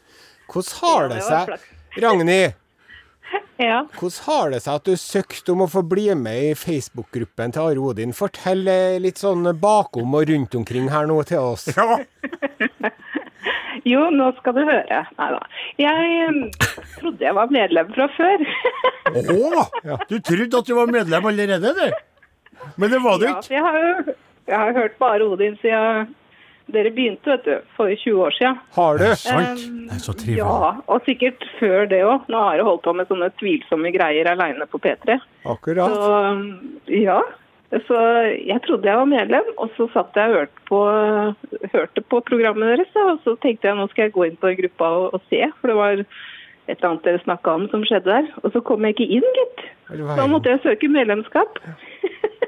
[0.53, 1.57] Hvordan har det seg.
[1.99, 2.62] Ragnhild?
[3.63, 3.85] Ja.
[3.95, 7.63] Hvordan har det seg at du søkte om å få bli med i Facebook-gruppen til
[7.63, 8.15] Are Odin?
[8.17, 8.65] Fortell
[9.05, 11.69] litt sånn bakom og rundt omkring her nå til oss.
[11.77, 12.01] Ja,
[13.93, 14.99] Jo, nå skal du høre.
[15.19, 15.39] Nei da.
[15.81, 16.43] Jeg
[16.97, 18.45] trodde jeg var medlem fra før.
[19.37, 19.65] Å!
[20.11, 22.61] Du trodde at du var medlem allerede, du?
[22.79, 23.49] Men det var du ikke.
[23.51, 26.09] Ja, jeg har jo jeg har hørt bare Odin siden
[26.75, 27.69] dere begynte, vet du.
[27.77, 28.59] For 20 år siden.
[28.77, 29.05] Har du?
[29.21, 29.63] Sant?
[29.69, 30.41] Um, Det er så trivelig.
[30.41, 32.27] Ja, og sikkert før det òg.
[32.33, 35.21] Nå har jeg holdt på med sånne tvilsomme greier aleine på P3.
[35.55, 35.95] Akkurat.
[35.95, 37.21] Så ja.
[37.73, 37.97] Så
[38.37, 40.81] jeg trodde jeg var medlem, og så satt jeg og hørte på,
[41.73, 42.93] hørte på programmet deres.
[43.01, 45.73] Og så tenkte jeg nå skal jeg gå inn på gruppa og, og se, for
[45.73, 48.29] det var et eller annet dere snakka om som skjedde der.
[48.43, 49.65] Og så kom jeg ikke inn, gitt.
[49.93, 51.59] Da måtte jeg søke medlemskap.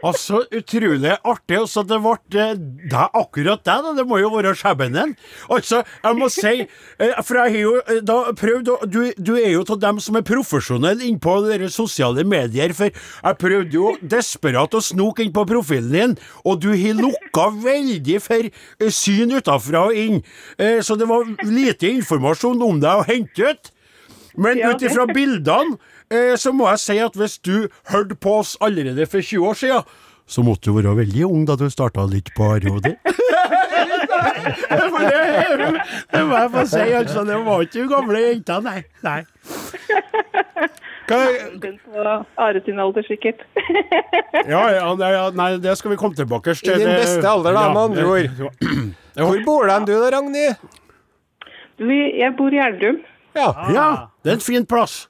[0.05, 1.57] Altså, utrolig artig.
[1.59, 2.55] Altså, det ble eh,
[2.91, 3.93] det er akkurat det, da.
[3.97, 5.15] Det må jo være skjebnen.
[5.53, 9.33] Altså, jeg må si eh, For jeg har jo eh, da prøvd å du, du
[9.39, 11.39] er jo av dem som er profesjonelle innpå
[11.73, 12.75] sosiale medier.
[12.77, 17.49] For jeg prøvde jo desperat å snoke inn på profilen din, og du har lukka
[17.65, 20.21] veldig for syn utafra og inn.
[20.85, 23.71] Så det var lite informasjon om deg å hente ut.
[24.37, 25.79] Men ut ifra bildene,
[26.15, 29.55] eh, så må jeg si at hvis du hørte på oss allerede for 20 år
[29.61, 29.83] siden,
[30.27, 32.95] så måtte du være veldig ung da du starta litt på Arodi.
[33.05, 33.15] det,
[36.13, 37.25] det må jeg få si, altså.
[37.29, 38.81] Det var ikke hun gamle jenta, nei.
[39.05, 39.21] nei.
[41.05, 41.19] Hva,
[42.41, 43.45] Are sin alder, sikkert.
[44.55, 46.73] ja, ja, nei, ja, nei, det skal vi komme tilbake til.
[46.73, 48.27] I din beste alder, da, med andre ord.
[49.21, 50.55] Hvor bor den du da, Ragnhild?
[51.79, 52.99] Du, jeg bor i Elverum.
[53.35, 53.49] Ja.
[53.75, 53.89] ja,
[54.23, 55.09] det er en fin plass.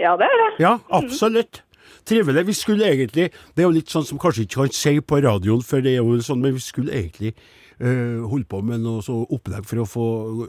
[0.00, 0.50] Ja, det er det.
[0.64, 1.62] Ja, absolutt.
[2.08, 2.46] Trivelig.
[2.48, 5.60] Vi skulle egentlig Det er jo litt sånn som kanskje ikke kan si på radioen,
[5.66, 7.34] for det er jo sånn, men vi skulle egentlig
[7.82, 10.06] uh, holde på med noe så opplegg for å få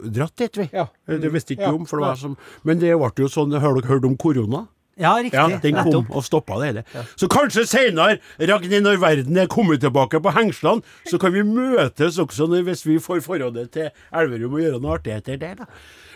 [0.08, 0.68] dratt dit, vi.
[0.72, 0.86] Ja.
[1.08, 3.52] Eh, Det visste ikke Ja, om, for det var som Men det ble jo sånn
[3.52, 4.66] Har dere hørt om korona?
[5.00, 5.38] Ja, riktig.
[5.38, 6.10] Ja, den kom Nettopp.
[6.12, 6.82] og stoppa det hele.
[7.16, 12.18] Så kanskje seinere, Ragnhild, når verden er kommet tilbake på hengslene, så kan vi møtes
[12.20, 15.68] også når, hvis vi får forholdet til Elverum og gjøre noe artigheter der, da.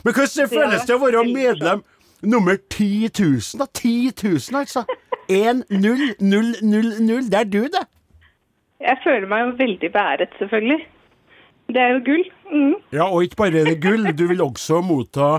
[0.05, 1.81] Men hvordan føles det å være medlem
[2.23, 3.67] nummer 10 000, da?
[3.75, 4.85] 10 000, altså.
[5.31, 7.31] 1-0-0-0-0.
[7.31, 7.87] Det er du, det.
[8.81, 10.89] Jeg føler meg jo veldig beæret, selvfølgelig.
[11.69, 12.25] Det er jo gull.
[12.53, 12.75] Mm.
[12.93, 15.39] Ja, og ikke bare er det gull, du vil også motta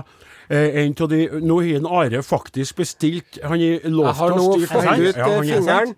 [0.50, 4.28] eh, en av de Nå har en Are faktisk bestilt Han har Jeg lovt har
[4.36, 5.94] nå oss de fått ut Ja, eh, er fingeren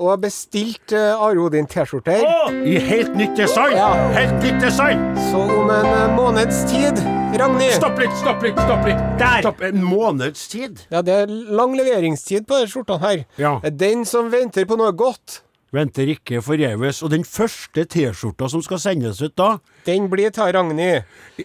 [0.00, 2.22] og bestilt uh, Are Odin T-skjorter.
[2.64, 3.76] I helt nytt design!
[3.76, 3.90] Ja.
[4.14, 5.02] Helt nytt design!
[5.30, 7.02] Så om en eh, måneds tid,
[7.38, 8.98] Ragnhild Stopp litt, stopp litt, stopp litt!
[9.20, 9.38] Der.
[9.44, 10.80] Stopp, En måneds tid?
[10.90, 13.22] Ja, det er lang leveringstid på denne skjorta her.
[13.40, 13.52] Ja.
[13.70, 16.98] Den som venter på noe godt, Venter ikke forgjeves.
[17.06, 19.52] Og den første T-skjorta som skal sendes ut da
[19.86, 21.04] den blir ta Ragnhild.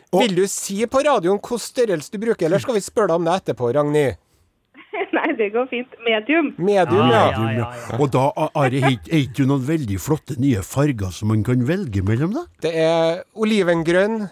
[0.09, 3.19] Og- Vil du si på radioen hvilken størrelse du bruker, eller skal vi spørre deg
[3.19, 4.17] om det etterpå, Ragnhild?
[5.13, 5.93] Nei, det går fint.
[6.03, 6.49] Medium.
[6.57, 7.21] Medium, ja.
[7.37, 7.99] Ja, ja, ja.
[8.01, 12.01] Og da Are, er ikke du noen veldig flotte nye farger som man kan velge
[12.01, 12.47] mellom, da?
[12.65, 14.25] Det er olivengrønn,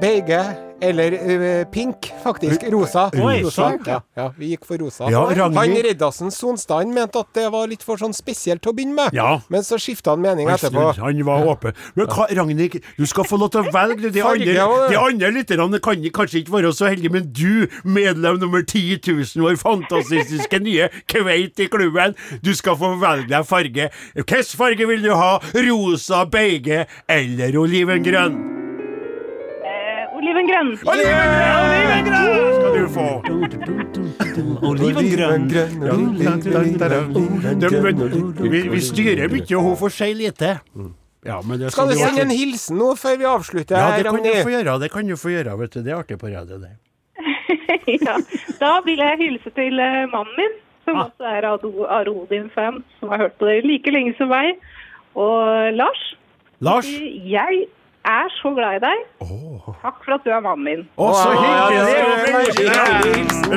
[0.00, 0.40] beige
[0.80, 2.62] eller eh, pink, faktisk.
[2.70, 3.10] Rosa.
[3.14, 3.70] Oi, rosa.
[3.86, 5.08] Ja, ja, vi gikk for rosa.
[5.10, 8.96] Ja, Han Reddasen Sonstad mente at det var litt for sånn spesielt til å begynne
[8.98, 9.16] med.
[9.16, 9.38] Ja.
[9.52, 10.90] Men så skifta han mening etterpå.
[11.00, 11.76] Han var åpen.
[11.96, 14.12] Men hva, Ragnhild, du skal få lov til å velge.
[14.12, 18.64] De andre, de andre lytterne kan kanskje ikke være så heldige, men du, medlem nummer
[18.64, 23.88] 10 000, vår fantastiske nye kveit i klubben, du skal få velge deg farge.
[24.18, 25.36] Hvilken farge vil du ha?
[25.66, 28.65] Rosa, beige eller olivengrønn?
[30.26, 30.70] Olivengrønn.
[30.90, 33.06] Olivengrønn skal du få.
[34.66, 35.46] Olivengrønn.
[38.50, 40.50] Vi, vi styrer mye, og hun får si lite.
[41.26, 44.22] Ja, men det Skal du sende en hilsen nå før vi avslutter, Ja, det kan
[44.22, 44.76] du få gjøre.
[44.82, 45.80] Det kan du få gjøre, vet du.
[45.82, 46.74] Det er artig på radio, det.
[48.06, 48.16] ja.
[48.60, 50.54] Da vil jeg hilse til eh, mannen min,
[50.86, 51.06] som Ah.
[51.08, 54.54] også er Ado- Are Odin-fan, som har hørt på det like lenge som meg.
[55.18, 56.02] Og Lars,
[56.60, 56.86] Lars?
[56.86, 57.66] jeg
[58.06, 58.98] er så glad i deg.
[59.82, 60.82] Takk for at du er mannen min.
[60.96, 62.76] Å, så hyggelig!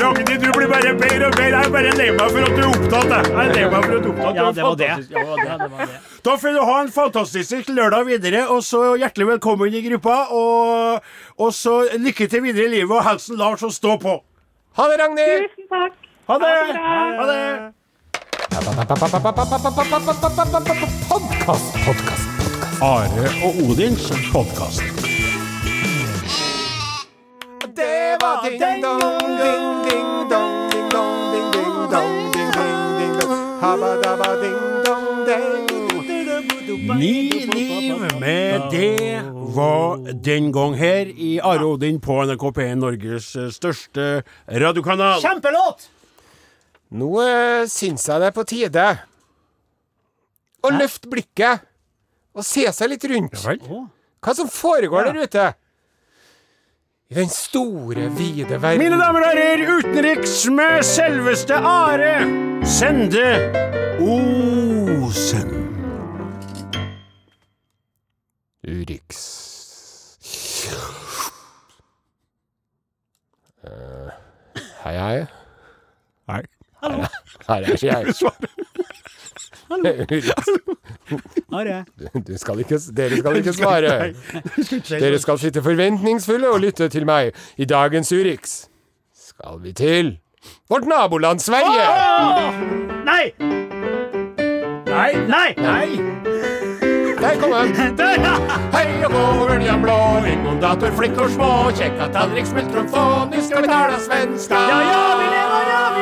[0.01, 1.49] Ragnhild, du blir bare bedre og bedre.
[1.49, 3.09] Jeg er bare lei meg for at du er opptatt.
[3.13, 3.23] jeg.
[3.29, 4.35] Er lei meg for at du er opptatt.
[4.39, 4.89] Ja, det var det.
[4.89, 5.07] Ja, det,
[5.63, 5.99] det var det.
[6.25, 10.17] Da får du ha en fantastisk lørdag videre, og så hjertelig velkommen i gruppa.
[10.35, 14.19] Og, og så lykke til videre i livet, og hilsen Lars, og stå på.
[14.79, 15.49] Ha det, Ragnhild!
[15.49, 15.93] Tusen takk.
[16.29, 16.55] Ha det!
[16.55, 16.87] Ha det bra.
[17.19, 17.73] Ha det!
[21.09, 22.28] Podkast, podkast.
[22.79, 24.79] Are og Odins podkast.
[27.75, 33.17] Det var ding dong, ding ding dong, ding dong, ding ding dong, ding ding ding
[33.19, 33.35] dong.
[33.59, 35.67] Habadabading-dong, ding.
[36.95, 42.79] Ni liv med det var den gang her i Are og Odin på NRK P1,
[42.79, 45.19] Norges eh, største radiokanal.
[45.19, 45.89] Kjempelåt!
[46.95, 48.87] Nå uh, syns jeg det er på tide
[50.63, 51.67] å løfte blikket
[52.39, 53.39] og se seg litt rundt.
[53.45, 53.59] Vel?
[54.19, 55.47] Hva som foregår der ute.
[57.09, 58.83] I den store, vide verden.
[58.83, 62.19] Mine damer og herrer, utenriks med selveste Are
[62.69, 63.25] Sende
[63.99, 65.49] Osen.
[68.69, 69.25] Urix.
[73.65, 74.13] Uh,
[74.83, 75.25] hei, hei.
[76.29, 76.43] Nei.
[77.49, 78.13] Her er jeg.
[81.51, 81.85] Are.
[82.27, 84.13] Du skal ikke, dere skal ikke svare.
[84.99, 87.31] Dere skal sitte forventningsfulle og lytte til meg.
[87.57, 88.65] I dagens Urix
[89.29, 90.17] skal vi til
[90.69, 91.85] vårt naboland Sverige.
[93.05, 93.33] Nei!
[94.89, 95.53] Nei, Nei!
[95.57, 95.87] nei.
[97.19, 97.97] Der kom han.
[97.97, 98.35] Der, ja!
[98.73, 99.93] Hej och gå, öljan blå,
[101.23, 104.55] og små, kjekka tallrik, smultron få, nu ska vi tala svenska.
[104.55, 105.98] Ja, ja, vi lever, ja, vill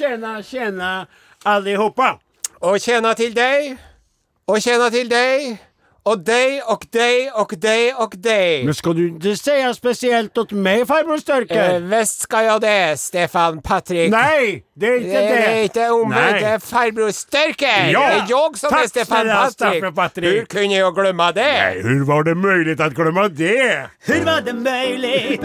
[0.00, 1.06] Tjena, tjena,
[1.44, 2.18] allihopa.
[2.58, 3.76] Och tjena till dig,
[4.46, 5.58] och tjena till dig,
[6.00, 8.62] Og deg og deg og deg og deg.
[8.64, 11.64] Men skal du ikke si spesielt til meg, farbror Eh, Størke?
[11.90, 14.10] Visst skal jeg det, Stefan Patrick.
[14.10, 15.28] Nei, det er ikke det.
[15.28, 16.40] Det er ikke omvendt.
[16.40, 17.74] det er farbror Størke.
[17.92, 17.92] Ja.
[17.92, 19.94] Det er jeg som Takk, er Stefan Patrick.
[19.94, 20.38] Patrick.
[20.38, 21.82] Hur kunde jag glömma det?
[21.82, 23.90] Hur var det mulig å glemme det?
[24.08, 25.40] Hur var det mulig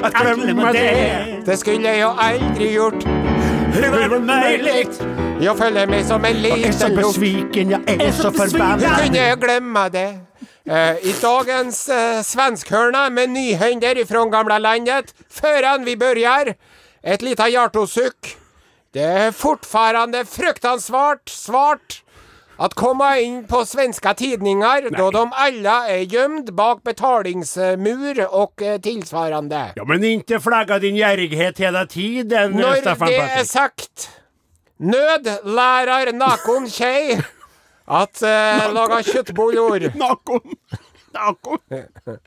[0.00, 1.44] å glemme det?
[1.46, 3.33] Det skulle jeg aldri gjort.
[3.74, 5.02] Var meg möjligt?
[5.40, 6.80] Jag följer mig som en liten lukt.
[6.80, 8.80] Jeg er så besviken, jeg er är så så besviken.
[8.80, 10.20] kunne glemme det?
[10.70, 16.54] Uh, I dagens uh, svenskhörna med nyhender ifrån gamla landet, förrän vi börjar,
[17.02, 18.36] ett litet hjärtosuck.
[18.94, 22.03] Det är fortfarande fruktansvärt svårt
[22.56, 28.82] att komma inn på svenska tidningar då de alla är gömd bak betalingsmur och tilsvarende
[28.82, 29.72] tillsvarande.
[29.76, 33.50] Ja, men inte flagga din gärighet hela tiden, När Staffan det är Patrik.
[33.50, 34.10] sagt,
[34.76, 37.22] nød lærer nakon tjej
[37.86, 39.92] at uh, laga kjøttboller.
[39.98, 40.40] Nakon.
[41.12, 41.58] Nakon.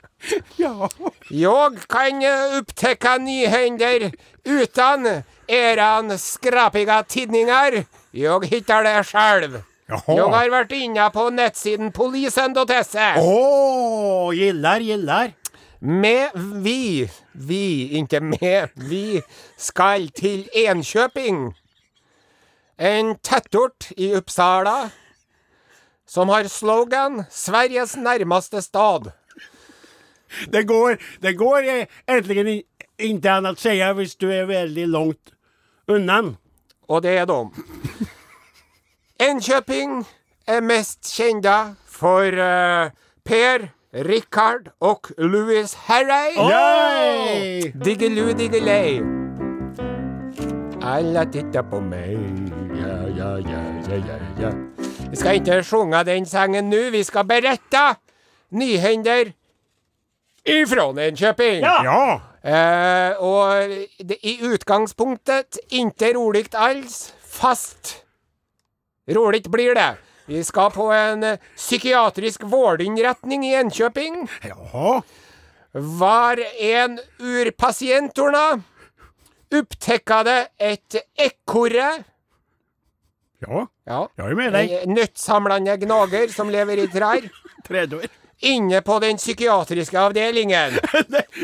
[0.58, 0.90] Ja.
[1.30, 2.24] Jeg kan
[2.58, 4.12] opptekke nyhender
[4.46, 5.06] utan
[5.48, 7.84] eran skrapiga tidninger.
[8.12, 9.62] Jeg hittar det själv.
[9.88, 13.06] Jag har vært inne på nettsiden polisen.se.
[13.22, 15.32] Åh, gillar, gillar.
[15.80, 19.22] Med vi, vi, ikke med, vi
[19.58, 21.54] skal til Enkjøping.
[22.78, 24.90] En tettort i Uppsala
[26.08, 29.12] som har slogan 'Sveriges nærmeste stad'.
[30.52, 31.64] Det går, det går
[32.08, 32.64] egentlig
[33.00, 35.34] ikke an å si hvis du er veldig langt
[35.88, 36.36] unna.
[36.88, 37.40] Og det er de.
[39.20, 40.06] Enköping
[40.48, 42.92] er mest kjenda for uh,
[43.26, 43.64] Per,
[44.06, 46.36] Richard og Louis Harry.
[46.38, 47.72] Yay!
[47.86, 49.02] Diggelu, diggelei.
[50.86, 52.22] Alla titta på meg.
[52.78, 54.54] Ja, ja, ja, ja, ja, ja.
[55.10, 57.88] Vi skal ikke sjunga den sangen nå, vi skal berette
[58.54, 59.34] nyhender
[60.46, 61.66] ifra Enkjøping.
[61.66, 62.02] Ja!
[62.48, 68.07] Eh, og det, i utgangspunktet inte roligt alls, fast
[69.08, 69.96] roligt blir det.
[70.28, 74.26] Vi skal på en eh, psykiatrisk vårdinnretning i Enkjøping.
[74.44, 75.02] Jaha?
[75.72, 78.62] Var en ur pasienterna
[80.28, 82.04] det et ekorre,
[83.40, 84.72] Ja, ja, jag är med deg.
[84.72, 87.28] en nøttsamlende gnager som lever i trær,
[87.68, 88.08] Trädår.
[88.42, 90.74] inne på den psykiatriske avdelingen.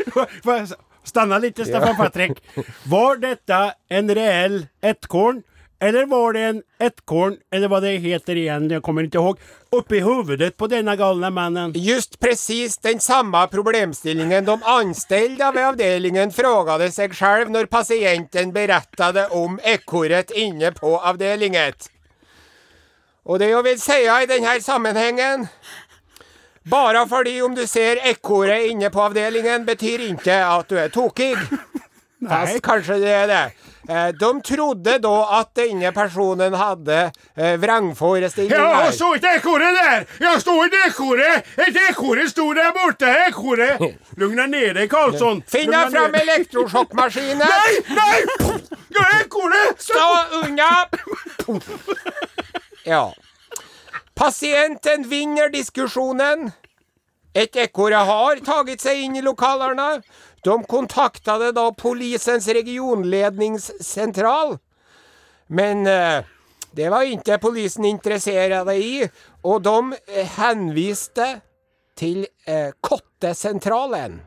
[1.04, 2.42] Stanna litt, Stefan Patrick.
[2.88, 5.42] Var dette en reell ettkorn?
[5.84, 9.38] Eller var det en ettkorn, eller vad det heter igen, jag kommer inte ihåg,
[9.70, 11.72] uppe i huvudet på denna galna mannen?
[11.74, 19.26] Just precis den samme problemstillingen de anställda ved avdelingen frågade seg selv når pasienten berättade
[19.26, 21.76] om ekorret inne på avdelingen.
[23.24, 25.48] Og det jeg vil si i denne sammenhengen
[26.64, 31.36] Bare fordi om du ser ekorret inne på avdelingen, betyr ikke at du er tokig.
[32.30, 33.44] Fast kanskje det er det.
[33.88, 38.56] Eh, De trodde da at denne personen hadde eh, vrangforestillinger.
[38.56, 40.06] Ja, og så et ekorre der!
[40.24, 41.42] Ja, sto et ekorre!
[41.66, 43.10] Et ekorre stod der borte!
[43.28, 43.74] ekorre!
[44.16, 45.42] Lugna deg nede, Karlsson!
[45.48, 47.44] Finn deg fram elektrosjokkmaskinen!
[47.44, 48.58] nei, nei!
[48.94, 49.84] Ja, ekorret!
[49.84, 50.08] Stå
[50.42, 50.70] unna!
[52.84, 53.04] Ja.
[54.14, 56.52] Pasienten vinner diskusjonen.
[57.34, 59.96] Et ekorre har taget seg inn i lokalene.
[60.44, 64.58] De kontaktade da polisens regionledningssentral.
[65.46, 66.24] Men eh,
[66.76, 69.06] det var ikke polisen interessert i,
[69.44, 71.26] og de eh, henviste
[71.96, 74.20] til eh, Kottesentralen.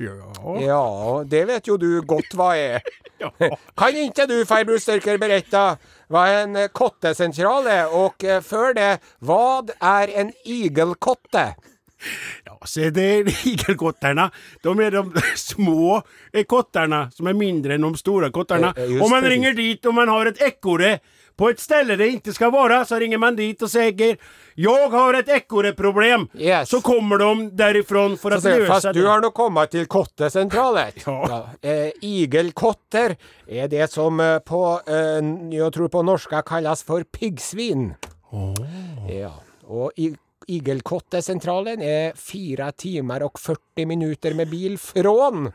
[0.00, 0.30] Ja.
[0.60, 0.84] Ja,
[1.28, 2.80] det vet jo du godt hva er.
[3.78, 5.64] Kan ikke du, farbror Størker, berette
[6.10, 11.50] hva en kottesentral er, og eh, för det, hva er en igelkotte?
[12.44, 14.30] Ja, se det är igelkottarna.
[14.62, 16.02] De är de små
[16.46, 18.74] kottarna som är mindre än de stora kottarna.
[18.76, 19.28] Eh, Om man precis.
[19.28, 20.98] ringer dit och man har ett ekorre
[21.36, 24.16] på ett ställe det inte ska vara så ringer man dit och säger
[24.54, 26.28] jag har ett ekorreproblem.
[26.38, 26.68] Yes.
[26.68, 29.86] Så kommer de därifrån för att Så säger, lösa fast du har nå kommit till
[29.86, 30.92] kottecentralen.
[31.06, 31.48] Ja.
[31.62, 37.94] Eh, igelkotter är det som eh, på, eh, jag tror på norska kallas för piggsvin.
[39.20, 40.16] Ja, och i,
[40.48, 45.50] Igelkottesentralen er fire timer og 40 minuter med bil fra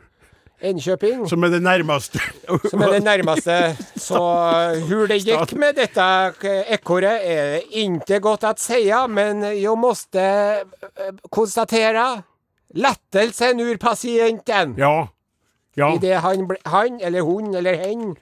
[0.60, 1.26] Enköping.
[1.28, 2.20] Som er det nærmeste.
[2.70, 3.76] som er det nærmeste.
[4.08, 4.20] Så
[4.88, 6.06] hur det gikk med dette
[6.72, 10.24] ekoret er ikke godt å si, men jeg måtte
[11.28, 12.06] konstatere konstatera
[12.76, 14.74] lättelsen ur patienten.
[14.78, 15.08] Ja.
[15.76, 15.94] Ja.
[15.94, 18.16] Idet han, han eller hun eller hen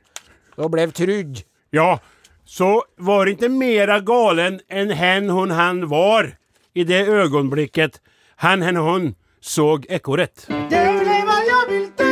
[0.57, 1.45] då ble trygg.
[1.71, 1.99] Ja.
[2.45, 6.35] Så var ikke mer galen enn hen hun han var
[6.75, 8.01] i det øyeblikket
[8.37, 10.47] han hen hun så ekorret.
[10.49, 12.05] Jag vill leva, jeg vill dø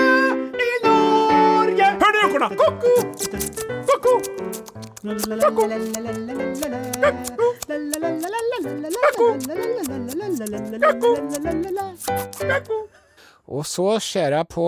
[0.69, 2.49] i Norge Hör du ekorna?
[2.49, 2.93] Koko!
[3.87, 4.13] Koko!
[13.51, 14.63] Og så ser jeg på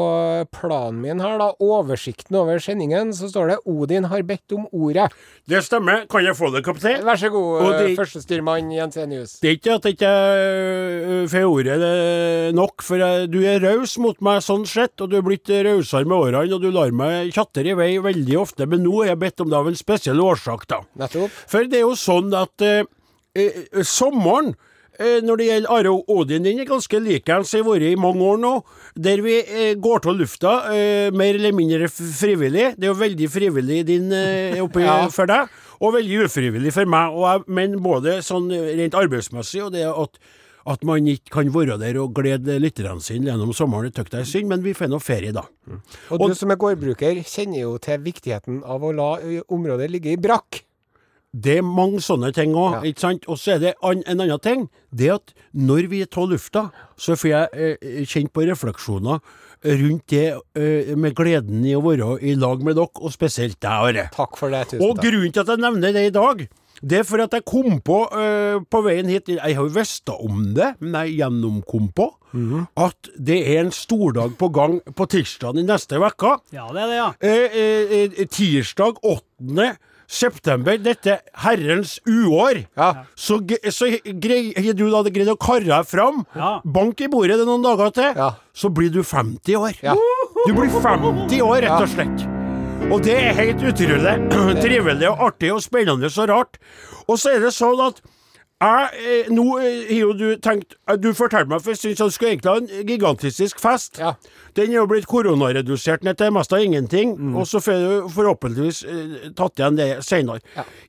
[0.50, 5.12] planen min her, da, oversikten over sendingen, så står det 'Odin har bedt om ordet'.
[5.46, 6.08] Det stemmer.
[6.10, 7.04] Kan jeg få det, kaptein?
[7.06, 9.38] Vær så god, det- førstestyrmann Jensenius.
[9.40, 13.96] Det er ikke at jeg ikke øh, får ordet nok, for jeg, du er raus
[13.98, 17.30] mot meg sånn sett, og du er blitt rausere med årene, og du lar meg
[17.32, 20.18] tjatter i vei veldig ofte, men nå er jeg bedt om det av en spesiell
[20.20, 20.82] årsak, da.
[20.98, 21.30] Nettopp.
[21.46, 22.82] For det er jo sånn at eh,
[23.82, 24.54] sommeren
[24.98, 27.50] når det gjelder Are og Odin, den er ganske likens.
[27.54, 28.52] Jeg har vært i mange år nå,
[29.06, 32.74] der vi eh, går av lufta eh, mer eller mindre frivillig.
[32.78, 35.08] Det er jo veldig frivillig din, eh, oppi Ja.
[35.08, 35.48] for deg,
[35.80, 37.12] og veldig ufrivillig for meg.
[37.16, 40.18] Og jeg, men både sånn rent arbeidsmessig og det at
[40.64, 44.24] at man ikke kan være der og glede lytterne sine gjennom sommeren, det tykker jeg
[44.24, 45.42] er synd, men vi får nå ferie, da.
[46.08, 49.10] Og, du som er gårdbruker, kjenner jo til viktigheten av å la
[49.52, 50.62] området ligge i brakk.
[51.34, 53.24] Det er mange sånne ting òg, ikke sant.
[53.26, 54.68] Og så er det an, en annen ting.
[54.94, 57.48] Det at når vi tar lufta, så får jeg
[57.80, 59.18] eh, kjent på refleksjoner
[59.64, 60.26] rundt det
[60.60, 64.04] eh, med gleden i å være i lag med dere, og spesielt deg, Are.
[64.14, 64.66] Takk for det.
[64.74, 65.08] Tusen Og takk.
[65.08, 66.44] grunnen til at jeg nevner det i dag,
[66.84, 70.10] det er for at jeg kom på eh, på veien hit Jeg har jo visst
[70.10, 72.10] om det, men jeg gjennomkom på
[72.82, 76.32] at det er en stordag på gang på tirsdag i neste uke.
[76.52, 77.08] Ja, det er det, ja.
[77.22, 77.58] Eh,
[78.02, 79.68] eh, tirsdag 8.
[80.14, 82.88] september, dette herrens uår, Ja.
[83.18, 83.40] så,
[83.74, 83.88] så
[84.22, 86.22] greier du da greid å karre deg fram.
[86.38, 86.60] Ja.
[86.64, 88.30] Bank i bordet det noen dager til, Ja.
[88.54, 89.74] så blir du 50 år.
[89.82, 89.94] Ja.
[90.46, 92.26] Du blir 50 år, rett og slett.
[92.92, 94.16] Og det er helt utrolig.
[94.64, 96.58] Trivelig og artig og spennende og rart.
[97.08, 98.00] Og så er det sånn at
[98.64, 101.94] jeg, eh, nå eh, har jo du tenkt eh, Du fortalte meg for en stund
[101.96, 103.98] siden at du skulle egentlig ha en gigantisk fest.
[104.02, 104.12] Ja.
[104.54, 107.34] Den er jo blitt koronaredusert ned til mest av ingenting, Mm.
[107.36, 110.40] og så får du forhåpentligvis eh, tatt igjen det seinere.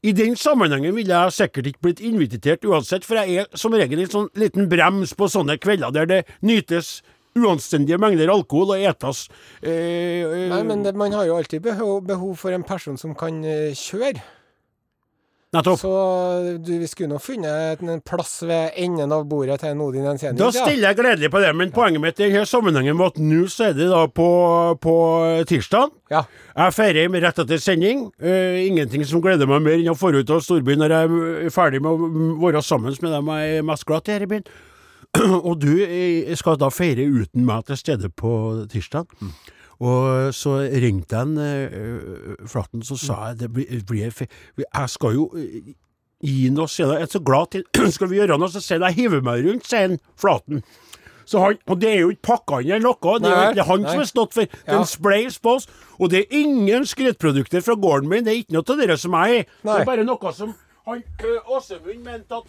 [0.03, 3.99] I den sammenhengen ville jeg sikkert ikke blitt invitert uansett, for jeg er som regel
[4.05, 7.01] en sånn liten brems på sånne kvelder der det nytes
[7.35, 9.25] uanstendige mengder alkohol og etas
[9.59, 13.11] eh, eh, Nei, men det, man har jo alltid behov, behov for en person som
[13.17, 13.41] kan
[13.75, 14.21] kjøre.
[15.55, 15.79] Nettopp.
[15.79, 15.93] Så
[16.65, 20.39] du, vi skulle nå funnet en, plass ved enden av bordet til Odin Ensenius.
[20.41, 23.45] Da stiller jeg gledelig på det, men poenget mitt i denne sammenhengen var at nå
[23.51, 24.29] så er det da på,
[24.83, 24.95] på
[25.49, 25.95] tirsdag.
[26.13, 26.25] Ja.
[26.53, 28.07] Jeg feirer med rett etter sending.
[28.21, 31.55] Uh, ingenting som gleder meg mer enn å få ut av storbyen når jeg er
[31.55, 34.47] ferdig med å være sammen med dem jeg er mest glad i her i byen.
[35.47, 38.31] Og du eh, skal da feire uten meg til stede på
[38.71, 39.07] tirsdag.
[39.83, 44.11] Og så ringte jeg en eh, Flatten, så sa jeg det blir, blir
[44.63, 45.73] Jeg skal jo eh,
[46.23, 47.01] gi noe, sier jeg.
[47.03, 47.65] Jeg er så glad til
[47.97, 50.63] Skal vi gjøre noe, så sier jeg hiver meg rundt, sier han Flaten.
[51.25, 53.63] Så han, og det er jo ikke pakka inn eller noe, det er jo ikke
[53.71, 53.91] han nei.
[53.95, 54.75] som har stått for Ja.
[54.75, 55.65] den spleis på oss.
[55.97, 59.17] Og det er ingen skrytprodukter fra gården min, det er ikke noe av dere som
[59.17, 59.47] jeg er.
[59.65, 60.53] Det er bare noe som
[60.85, 61.01] han
[61.49, 62.45] Åsemund mente at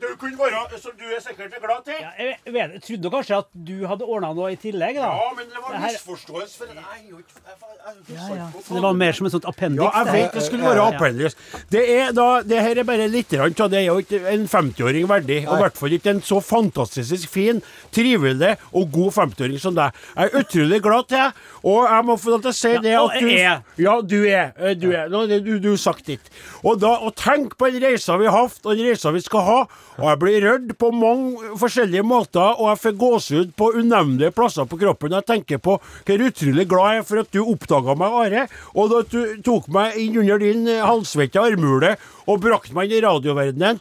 [0.00, 1.94] det kunne være Som du er sikkert glad til.
[2.00, 5.08] ja jeg, vet, jeg trodde kanskje at du hadde ordna noe i tillegg, da.
[5.18, 8.46] Ja, men det var Det her- misforståelse, for jeg er jeg, jeg, Ja, ja.
[8.64, 9.84] Så det var mer som et sånt appendix?
[9.84, 11.34] Ja, jeg vet det skulle være appendix.
[11.70, 14.46] Det er da, det her er bare litt grann, så det er jo ikke en
[14.48, 15.40] 50-åring verdig.
[15.48, 17.60] Og i hvert fall ikke en så fantastisk fin,
[17.92, 19.92] trivelig og god 50-åring som deg.
[20.16, 22.94] Jeg er utrolig glad til deg, og jeg må få lov til å si det
[22.98, 23.62] at du er.
[23.78, 24.52] Ja, du er.
[24.58, 25.04] eh, Du er.
[25.04, 26.30] Er du, du sagt ditt.
[26.64, 29.40] Og da, og tenk på den reisa vi har hatt, og den reisa vi skal
[29.46, 29.60] ha.
[29.94, 34.66] Og jeg blir rørt på mange forskjellige måter, og jeg får gåsehud på unevnelige plasser
[34.66, 35.14] på kroppen.
[35.14, 38.94] Jeg tenker på hvor utrolig glad jeg er for at du oppdaga meg, Are, og
[38.98, 41.94] at du tok meg inn under din eh, halvsvette armhule
[42.26, 43.78] og brakte meg inn i radioverdenen.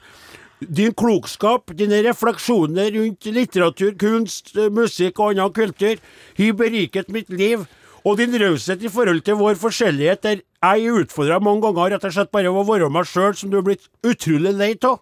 [0.64, 5.98] Din klokskap, dine refleksjoner rundt litteratur, kunst, eh, musikk og annen kultur
[6.38, 7.66] har beriket mitt liv.
[8.04, 12.14] Og din raushet i forhold til vår forskjellighet, der jeg utfordra mange ganger rett og
[12.14, 15.00] slett bare av å være meg sjøl, som du er blitt utrolig lei av.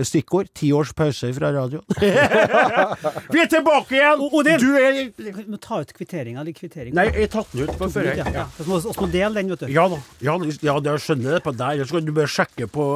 [0.00, 1.84] Stikkord ti års pause fra radioen.
[3.32, 4.22] Vi er tilbake igjen!
[4.24, 4.62] Odin!
[4.62, 6.44] Du er må ta ut kvitteringa.
[6.56, 6.94] Kvittering.
[6.96, 8.32] Nei, jeg tatt den ut på forhånd.
[8.32, 8.46] Ja.
[8.64, 9.68] Må, vi må dele den, vet du.
[9.72, 11.84] Ja da, ja, ja, jeg skjønner det på deg.
[11.84, 12.86] Så kan du bare sjekke på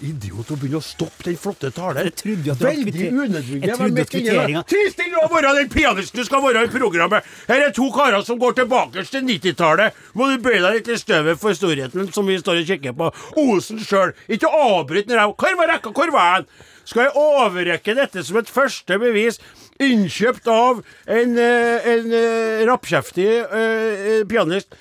[0.00, 2.08] Idiot å begynne å stoppe den flotte talen.
[2.24, 3.60] Veldig unødvendig.
[3.60, 7.24] Jeg trodde at kvitteringa- Ti stille og være den pianisten du skal være i programmet!
[7.48, 9.92] Her er to karer som går tilbake til 90-tallet.
[10.14, 13.12] Må du bøye deg litt i støvet for storheten som vi står og kikker på.
[13.36, 14.14] Osen sjøl.
[14.28, 15.92] Ikke avbryt når jeg Hvor var rekka?
[15.92, 16.46] Hvor var han?
[16.84, 19.38] Skal jeg overrekke dette som et første bevis?
[19.80, 24.74] Innkjøpt av en, eh, en eh, rappkjeftig uh, pianist.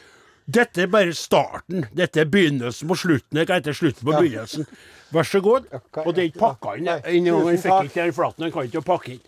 [0.50, 1.86] Dette er bare starten.
[1.94, 3.38] Dette er begynnelsen på slutten.
[3.44, 4.66] Ikke etter slutten på begynnelsen.
[5.10, 5.66] Vær så god.
[6.06, 6.88] Og det er ikke pakka inn.
[6.90, 8.44] Han fikk ikke den flaten.
[8.46, 9.22] Han kan ikke pakke inn.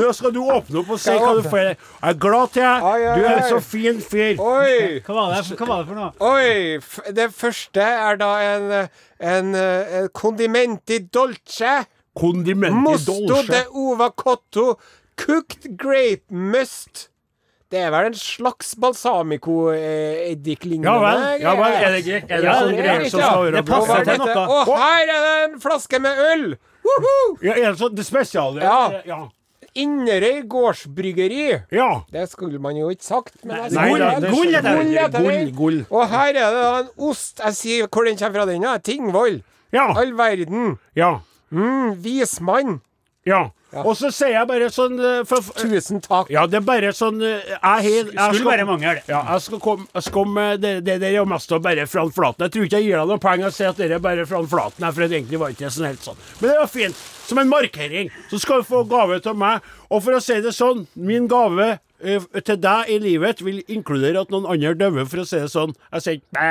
[0.00, 1.70] Nå skal du åpne opp og si hva du får.
[1.72, 3.06] Jeg er glad til deg.
[3.16, 4.42] Du er en så fin fyr.
[4.42, 5.00] Oi!
[5.06, 6.10] Hva var, det, hva var det for noe?
[6.32, 7.14] Oi!
[7.16, 8.68] Det første er da en,
[9.32, 11.78] en, en condimenti dolce.
[12.18, 13.52] Kondimenti Mosto dolce.
[13.54, 14.74] de uva cotto.
[15.16, 17.08] Cooked grape must.
[17.72, 21.20] Det er vel en slags balsamico-eddiklignende Ja vel.
[21.42, 21.72] Ja vel.
[21.72, 22.24] Er det greit?
[22.28, 24.42] Er det Ja, sånn det er greier som skal være Det passer til noe.
[24.52, 26.44] og her er det en flaske med øl!
[26.82, 27.28] Woohoo!
[27.46, 28.58] Ja, er det sånn det spesiale?
[28.64, 28.82] Ja.
[29.06, 29.20] ja.
[29.78, 31.44] Inderøy gårdsbryggeri.
[31.72, 31.90] ja.
[32.12, 33.32] Det skulle man jo ikke sagt.
[33.44, 34.20] Men Nei, det.
[34.20, 34.84] det Gull heter det.
[35.16, 35.78] Gull Gull, gull.
[35.90, 37.40] Og her er det da en ost.
[37.40, 38.62] Jeg sier hvor den kommer fra, den.
[38.68, 38.76] ja.
[38.84, 39.40] Tingvoll.
[39.72, 39.86] Ja.
[39.96, 40.76] All verden.
[40.94, 41.14] Ja.
[41.50, 42.80] Mm, vismann.
[43.24, 43.46] Ja.
[43.80, 46.28] Og så sier jeg bare sånn eh, for, for, Tusen takk.
[46.32, 48.94] Ja, det er bare sånn jeg, Jeg, jeg, Skulle være mange.
[49.08, 52.04] Ja, jeg skal komme, jeg skal komme det, det der er mest av bare fra
[52.12, 52.44] flaten.
[52.46, 54.42] Jeg tror ikke jeg gir deg noen penger og sier at det er bare fra
[54.52, 56.20] flaten, for det egentlig var ikke sånn helt sånn.
[56.40, 57.06] Men det var fint.
[57.22, 58.12] Som en markering.
[58.28, 59.64] Så skal du få gave til meg.
[59.88, 64.24] Og for å si det sånn, min gave eh, til deg i livet vil inkludere
[64.24, 65.74] at noen andre døver, for å si det sånn.
[65.94, 66.42] Jeg sier ikke.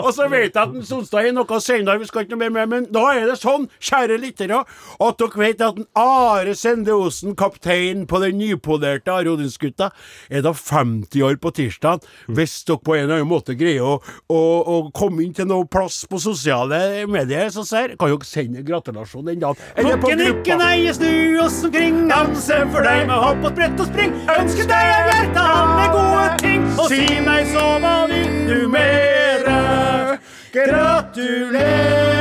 [0.00, 2.70] Og så vet jeg at Sonstad er noe senere, vi skal ikke noe mer med,
[2.72, 7.36] men da er det sånn, kjære lyttere, at dere vet at den Are Sende Osen,
[7.38, 9.90] kaptein på den nypolerte Arodinsgutta,
[10.30, 12.04] er da 50 år på tirsdag.
[12.34, 13.94] Hvis dere på en eller annen måte greier å,
[14.32, 14.40] å,
[14.74, 18.68] å komme inn til noe plass på sosiale medier, så ser, kan dere sende en
[18.68, 19.60] gratulasjon den dagen.
[19.76, 20.58] Eller på Bukken ikke gruppa.
[20.64, 24.14] nei, snu oss omkring, danse for deg med hopp og sprett og spring.
[24.34, 29.58] Ønsker deg av hjertet alle gode ting, og si meg så hva vil du mere?
[30.54, 32.14] Gratulerer!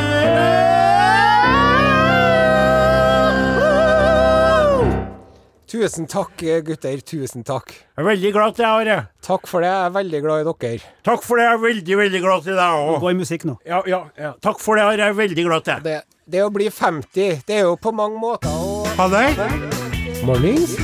[5.74, 7.00] Tusen takk, gutter.
[7.02, 7.72] Tusen takk.
[7.74, 8.98] Jeg er veldig glad til deg, Are.
[9.26, 9.72] Takk for det.
[9.72, 10.92] Jeg er veldig glad i dere.
[11.10, 12.98] Takk for det, jeg er veldig, veldig glad til deg òg.
[13.02, 13.56] Gå i musikk nå.
[13.66, 14.36] Ja, ja, ja.
[14.46, 15.00] Takk for det, Are.
[15.02, 15.88] Jeg er veldig glad til deg.
[15.88, 19.83] Det, det å bli 50, det er jo på mange måter å Halløy.
[20.26, 20.76] Mornings.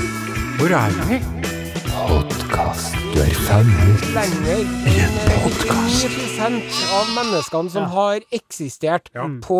[0.59, 1.19] Hvor er vi?
[4.13, 4.63] lenger
[4.99, 9.09] enn 99 av menneskene som har eksistert
[9.45, 9.59] på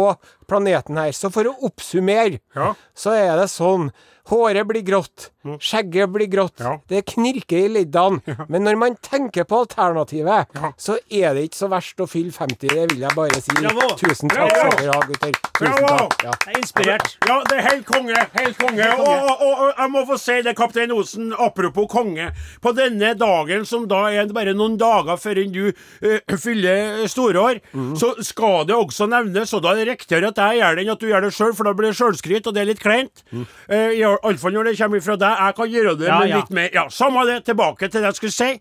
[0.50, 1.12] planeten her.
[1.16, 2.74] Så for å oppsummere, Ja.
[2.96, 3.92] så er det sånn
[4.30, 6.76] Håret blir grått, skjegget blir grått, Ja.
[6.88, 8.22] det knirker i leddene.
[8.48, 10.72] Men når man tenker på alternativet, Ja.
[10.78, 12.70] så er det ikke så verst å fylle 50.
[12.70, 13.52] Det vil jeg bare si.
[13.58, 13.88] Bravo!
[13.98, 14.72] Tusen takk Bravo!
[14.72, 15.32] skal dere ha, gutter.
[15.58, 16.08] Tusen Bravo!
[16.10, 16.24] takk.
[16.28, 16.32] Ja.
[16.46, 17.16] Jeg er inspirert.
[17.26, 18.20] Ja, det er helt konge.
[18.36, 18.90] Helt konge.
[19.00, 22.30] Og, og, og, og jeg må få si det, kaptein Osen, apropos konge.
[22.62, 27.62] På denne dagen, som da er bare noen dager før du eh, fyller storår,
[27.98, 30.94] så skal det også nevnes, og da er det riktigere at jeg gjør det enn
[30.94, 33.24] at du gjør det sjøl, for da blir det sjølskryt, og det er litt kleint.
[33.34, 33.46] Mm.
[33.70, 35.42] i alle fall når det kommer fra deg.
[35.46, 36.38] Jeg kan gjøre det, Ja, men ja.
[36.44, 37.44] litt mer Ja, samme det.
[37.46, 38.52] Tilbake til det jeg skulle si.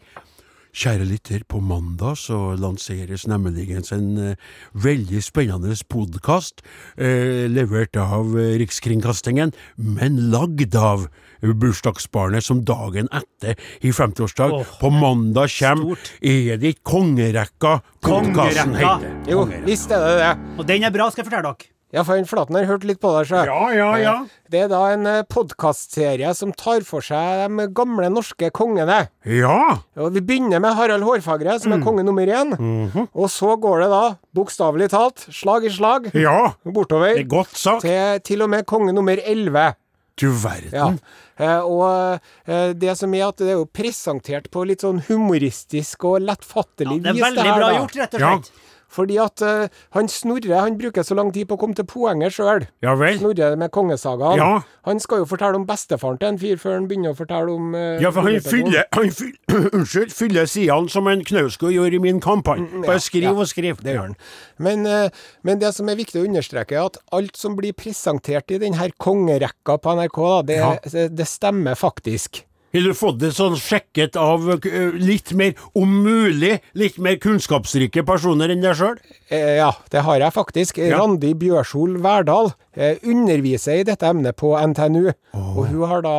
[0.78, 4.34] Kjære lytter, på mandag så lanseres nemlig en eh,
[4.76, 6.60] veldig spennende podkast,
[7.00, 11.08] eh, levert av eh, Rikskringkastingen, men lagd av
[11.40, 14.52] bursdagsbarnet som dagen etter i 50-årsdag.
[14.52, 18.94] Oh, på mandag kommer Edith Er det ikke Kongerekka podkasten Kongerekka.
[19.00, 19.32] heter?
[19.32, 20.32] Jo, visst er det det.
[20.58, 21.72] Og den er bra, skal jeg fortelle dere.
[21.90, 23.46] Ja, for Flaten har hørt litt på deg, så.
[23.48, 24.14] Ja, ja, ja.
[24.52, 29.06] Det er da en podkastserie som tar for seg de gamle norske kongene.
[29.24, 29.78] Ja!
[29.96, 31.80] Og Vi begynner med Harald Hårfagre, som Mm.
[31.80, 32.52] er konge nummer én.
[32.58, 33.08] Mhm.
[33.14, 36.54] Og så går det da, bokstavelig talt, slag i slag, Ja!
[36.66, 37.82] bortover Det er godt sagt.
[37.82, 39.74] til til og med konge nummer elleve.
[40.18, 40.72] Du verden.
[40.72, 40.92] Ja.
[41.38, 46.04] Eh, og eh, det som er at det er jo presentert på litt sånn humoristisk
[46.04, 47.78] og lettfattelig Ja, Det er veldig veldig her, bra da.
[47.78, 48.40] gjort, rett og Ja.
[48.88, 52.34] Fordi at uh, han Snorre han bruker så lang tid på å komme til poenget
[52.38, 52.64] sjøl.
[52.84, 53.18] Ja vel?
[53.20, 54.40] Snorre med kongesagaen.
[54.40, 54.50] Ja.
[54.88, 57.76] Han skal jo fortelle om bestefaren til en fyr før han begynner å fortelle om
[57.76, 62.02] uh, Ja, for han fyller, han fyller, unnskyld, fyller sidene som en Knausgård gjorde i
[62.08, 62.84] min kampanje.
[62.86, 63.84] Bare skriv ja, og skriv.
[63.84, 64.18] Det gjør han.
[64.64, 68.50] Men, uh, men det som er viktig å understreke, er at alt som blir presentert
[68.54, 72.47] i denne kongerekka på NRK, da, det, det stemmer faktisk.
[72.68, 78.02] Har du fått det sånn sjekket av eh, litt mer, om mulig, litt mer kunnskapsrike
[78.04, 78.98] personer enn deg sjøl?
[79.32, 80.80] Eh, ja, det har jeg faktisk.
[80.82, 80.98] Ja.
[81.00, 85.08] Randi Bjørsol Verdal eh, underviser i dette emnet på NTNU.
[85.38, 86.16] Og hun har da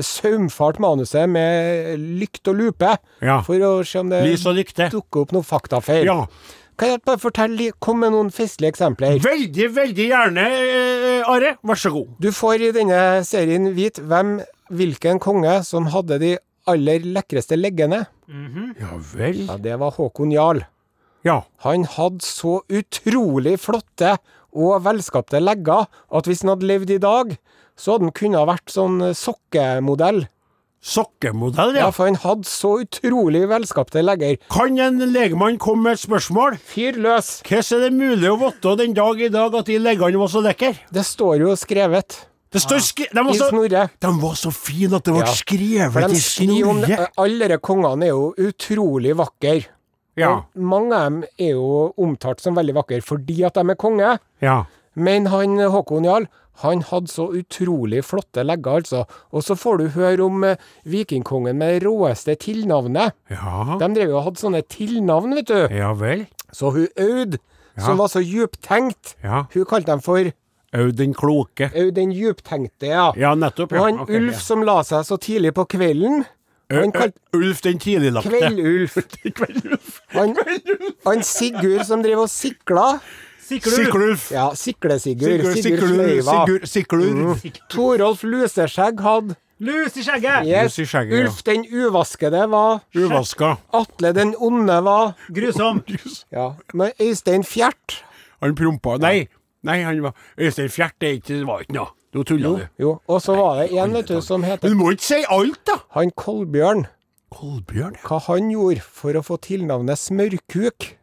[0.00, 3.42] saumfart manuset med lykt og lupe Ja.
[3.44, 4.22] for å se om det
[4.90, 6.06] dukker opp noen faktafeil.
[6.08, 6.22] Ja.
[6.80, 9.18] Kan jeg bare fortelle, Kom med noen festlige eksempler.
[9.20, 11.58] Veldig, veldig gjerne, eh, Are.
[11.62, 12.08] Vær så god.
[12.18, 14.38] Du får i denne serien vite hvem,
[14.70, 16.32] hvilken konge som hadde de
[16.70, 18.04] aller lekreste leggene.
[18.78, 19.46] Ja vel.
[19.48, 20.62] Ja, Det var Håkon Jarl.
[21.26, 21.42] Ja.
[21.66, 24.14] Han hadde så utrolig flotte
[24.56, 27.34] og velskapte legger at hvis han hadde levd i dag,
[27.76, 30.24] så hadde han kunnet vært sånn sokkemodell.
[30.80, 31.90] Sokkemodell, Ja, ja.
[31.92, 34.38] for han hadde så utrolig velskapte legger.
[34.48, 36.56] Kan en legemann komme med et spørsmål?
[36.56, 37.42] Fyr løs!
[37.44, 40.40] Hvordan er det mulig å vite den dag i dag at de leggene var så
[40.40, 40.72] lekre?
[40.90, 43.06] Det står jo skrevet Det står skri...
[43.14, 43.48] De var så,
[44.02, 45.34] de var så fine at det ble Ja.
[45.38, 47.08] Skrevet i snorre.
[47.22, 49.60] Alle de kongene er jo utrolig vakre.
[50.18, 50.32] Ja.
[50.42, 54.18] Og mange av dem er jo omtalt som veldig vakre fordi at de er konge.
[54.42, 54.64] ja.
[54.98, 56.24] Men han Håkon Jarl,
[56.64, 59.04] han hadde så utrolig flotte legger, altså.
[59.32, 63.14] Og så får du høre om eh, vikingkongen med det råeste tilnavnet.
[63.30, 63.78] Ja.
[63.78, 65.60] De drev jo og hadde sånne tilnavn, vet du.
[65.78, 66.26] Ja vel.
[66.52, 67.38] Så hun Aud,
[67.78, 69.44] som var så djuptenkt, Ja.
[69.54, 70.26] hun kalte dem for
[70.72, 71.70] Aud den kloke.
[71.74, 73.08] Aud den djuptenkte, ja.
[73.18, 73.72] Ja, nettopp.
[73.74, 74.44] Og han okay, Ulf ja.
[74.44, 76.24] som la seg så tidlig på kvelden,
[76.70, 78.30] Ø- kalte Ulf den tidliglagte.
[78.30, 80.00] Kveldulf.
[80.14, 80.36] Han,
[81.06, 82.84] han Sigurd som driver og sikla.
[83.42, 84.28] Siklulf.
[84.30, 85.42] Ja, Sikle-Sigurd.
[85.58, 86.44] Sigurd, Sleiva.
[86.70, 90.46] Sigurd, Torolf Luseskjegg hadde Lus i skjegget!
[90.48, 90.70] Yes.
[90.70, 91.24] Lus i skjegget, ja.
[91.26, 93.50] Ulf den uvaskede var Uvaska.
[93.76, 95.82] Atle den onde var Grusom.
[96.32, 96.54] Ja.
[96.72, 97.98] Men Øystein Fjert
[98.40, 99.28] Han prompa Nei,
[99.62, 101.90] nei, han var Øystein Fjert er ikke- det var ikke noe.
[102.14, 102.68] Nå tulla du.
[102.80, 105.60] Jo, og så var det en vet du, som heter du må ikke si alt,
[105.66, 105.76] da!
[105.94, 106.86] han Kolbjørn.
[107.30, 107.96] Kolbjørn.
[108.02, 110.94] Hva han gjorde for å få tilnavnet Smørkuk,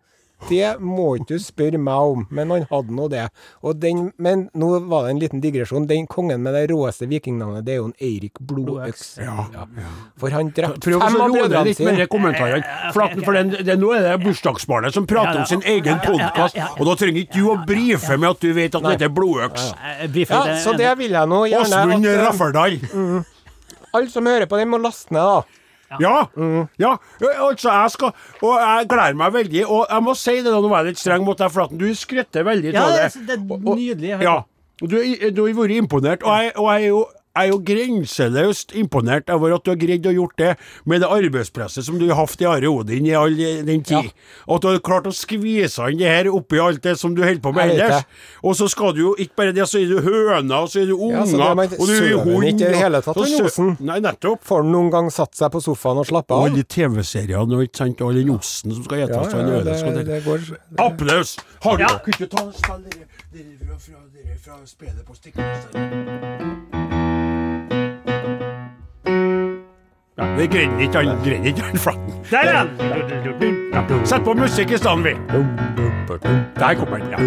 [0.49, 3.23] det må ikke du spørre meg om, men han hadde nå det.
[3.65, 5.87] Og den, men nå var det en liten digresjon.
[5.89, 9.17] Den kongen med det råeste vikingnavnet, det er jo en Eirik Blodøks.
[9.23, 9.47] Ja.
[10.21, 12.61] For han drepte fem av brødrene litt med sine.
[12.93, 16.85] For, for den, den, nå er det bursdagsbarnet som prater om sin egen podkast, og
[16.91, 19.71] da trenger ikke du å brife med at du vet at det heter Blodøks.
[19.73, 22.21] Eh, Ja, så eh, det vil jeg nå gjerne Åsmund Mm.
[22.23, 22.77] Rafferdal.
[23.93, 25.41] alle som hører på den, må laste ned, da.
[26.01, 26.27] Ja.
[26.77, 26.97] ja.
[27.39, 28.11] Altså, jeg skal
[28.43, 29.63] Og jeg gleder meg veldig.
[29.71, 31.77] Og jeg må si det, da, nå var jeg litt streng mot deg, Flaten.
[31.79, 33.27] du skrøtter veldig Ja, av det, det.
[33.27, 34.21] det er Og- og- nydelig.
[34.21, 34.41] Ja.
[34.79, 34.97] Du,
[35.31, 37.05] du har vært imponert, og jeg, og jeg er jo
[37.37, 40.51] jeg er jo grenseløst imponert over at du har greid å gjort det
[40.89, 44.09] med det arbeidspresset som du har hatt i Are Odin i all den tid.
[44.47, 47.21] Og at du har klart å skvise inn det her oppi alt det som du
[47.23, 48.05] holder på med ellers.
[48.43, 50.89] Og så skal du jo ikke bare det, så er du høna, og så er
[50.89, 52.43] du unger, Ja, så det og du er hund.
[52.47, 53.77] ikke i det hele tatt, og han Osen.
[53.85, 54.43] Nei, nettopp.
[54.47, 56.51] Får han noen gang satt seg på sofaen og slappe Og av?
[56.51, 59.65] alle TV-seriene og ikke sant, og all den osten som skal Ja, gjetes ja, en
[59.65, 60.39] det, skal det, det- går
[60.87, 61.37] Applaus!
[61.63, 61.93] Har du Ja.
[61.99, 66.76] Kunne ikke ta og spille dere, dere fra, fra, dere fra spillet på Stikkemesteren?
[70.37, 72.13] Ja, det greide ikke han greide ikke han flatten.
[72.31, 72.67] Der er
[73.39, 74.05] den!
[74.05, 75.09] Sett på musikk i stedet, vi.
[76.59, 77.17] Der kommer den, ja.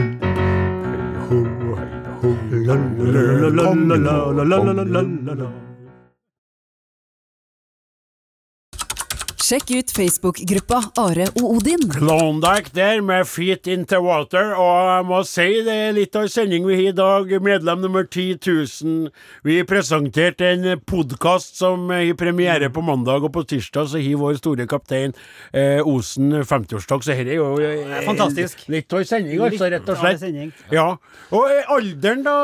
[9.51, 11.80] Sjekk ut Facebook-gruppa Are og Odin.
[11.90, 16.30] Klondyke der med Feet Into Water, og jeg må si det er litt av en
[16.30, 19.09] sending vi har i dag, medlem nummer 10 000.
[19.42, 24.38] Vi presenterte en podkast som har premiere på mandag, og på tirsdag så har vår
[24.38, 25.16] store kaptein
[25.51, 28.62] eh, Osen 50-årsdag, så dette er jo eh, Fantastisk.
[28.70, 30.62] Litt av en sending, altså, rett og slett.
[30.70, 30.86] Ja.
[31.34, 32.36] Og eh, alderen, da?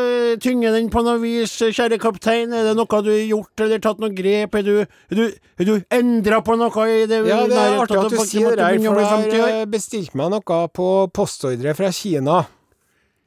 [0.00, 2.50] eh, Tynger den på noe vis, kjære kaptein?
[2.50, 4.58] Er det noe du har gjort, eller tatt noe grep?
[4.58, 5.26] Er du, er du,
[5.62, 8.64] er du endra på noe i det Ja, det er artig at du sier det
[8.86, 12.42] for jeg 50 har bestilt meg noe på postordre fra Kina.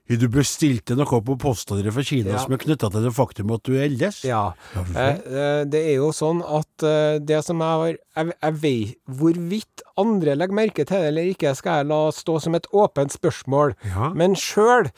[0.06, 2.38] Du bestilte noe på postordre fra Kina Ja.
[2.38, 4.24] som er knytta til det faktum at du er eldes?
[4.24, 4.54] Ja.
[4.76, 8.98] Eh, eh, det er jo sånn at eh, det som jeg har Jeg, jeg vet
[9.10, 13.12] hvorvidt andre legger merke til det eller ikke, skal jeg la stå som et åpent
[13.12, 13.74] spørsmål.
[13.84, 14.12] Ja.
[14.14, 14.92] Men sjøl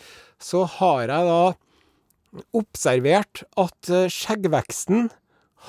[0.44, 1.56] så har jeg da
[2.54, 5.08] observert at skjeggveksten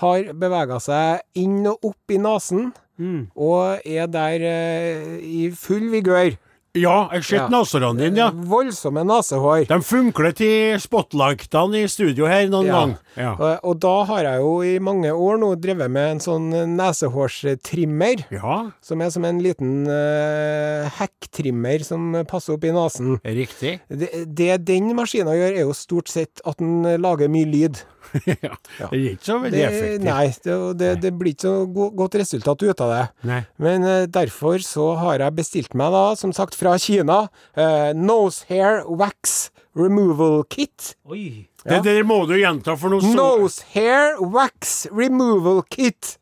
[0.00, 3.28] har bevega seg inn og opp i nesen, Mm.
[3.38, 6.32] og er der eh, i full vigør.
[6.78, 7.46] Ja, jeg har sett Ja.
[7.48, 8.26] neserne dine, ja.
[8.30, 9.66] Voldsomme nesehår.
[9.70, 12.72] De funkler til spotlightene i studio her noen Ja.
[12.80, 12.96] gang.
[13.16, 13.30] Ja.
[13.38, 18.24] Og, og da har jeg jo i mange år nå drevet med en sånn nesehårstrimmer.
[18.30, 23.18] ja, Som er som en liten uh, hekktrimmer som passer opp i nesen.
[23.24, 23.80] riktig.
[23.88, 27.82] Det, det den maskina gjør, er jo stort sett at den lager mye lyd.
[28.46, 28.54] ja.
[28.78, 30.04] Det er ikke så veldig effektivt.
[30.06, 33.02] nei, det, det, det blir ikke så go godt resultat ut av det.
[33.30, 33.40] Nei.
[33.62, 37.24] Men uh, derfor så har jeg bestilt meg da, som sagt fra Kina,
[37.58, 40.94] uh, Nose Hair Wax Removal Kit.
[41.08, 41.46] Oi.
[41.68, 46.14] Det der må du gjenta, for noe så Nose Hair Wax Removal Kit.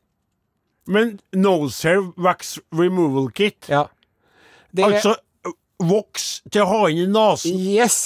[0.86, 3.88] Men nose hair wax removal kit, Ja.
[4.78, 5.50] Er, altså ø,
[5.82, 7.96] voks til å ha inn i nesen Yes!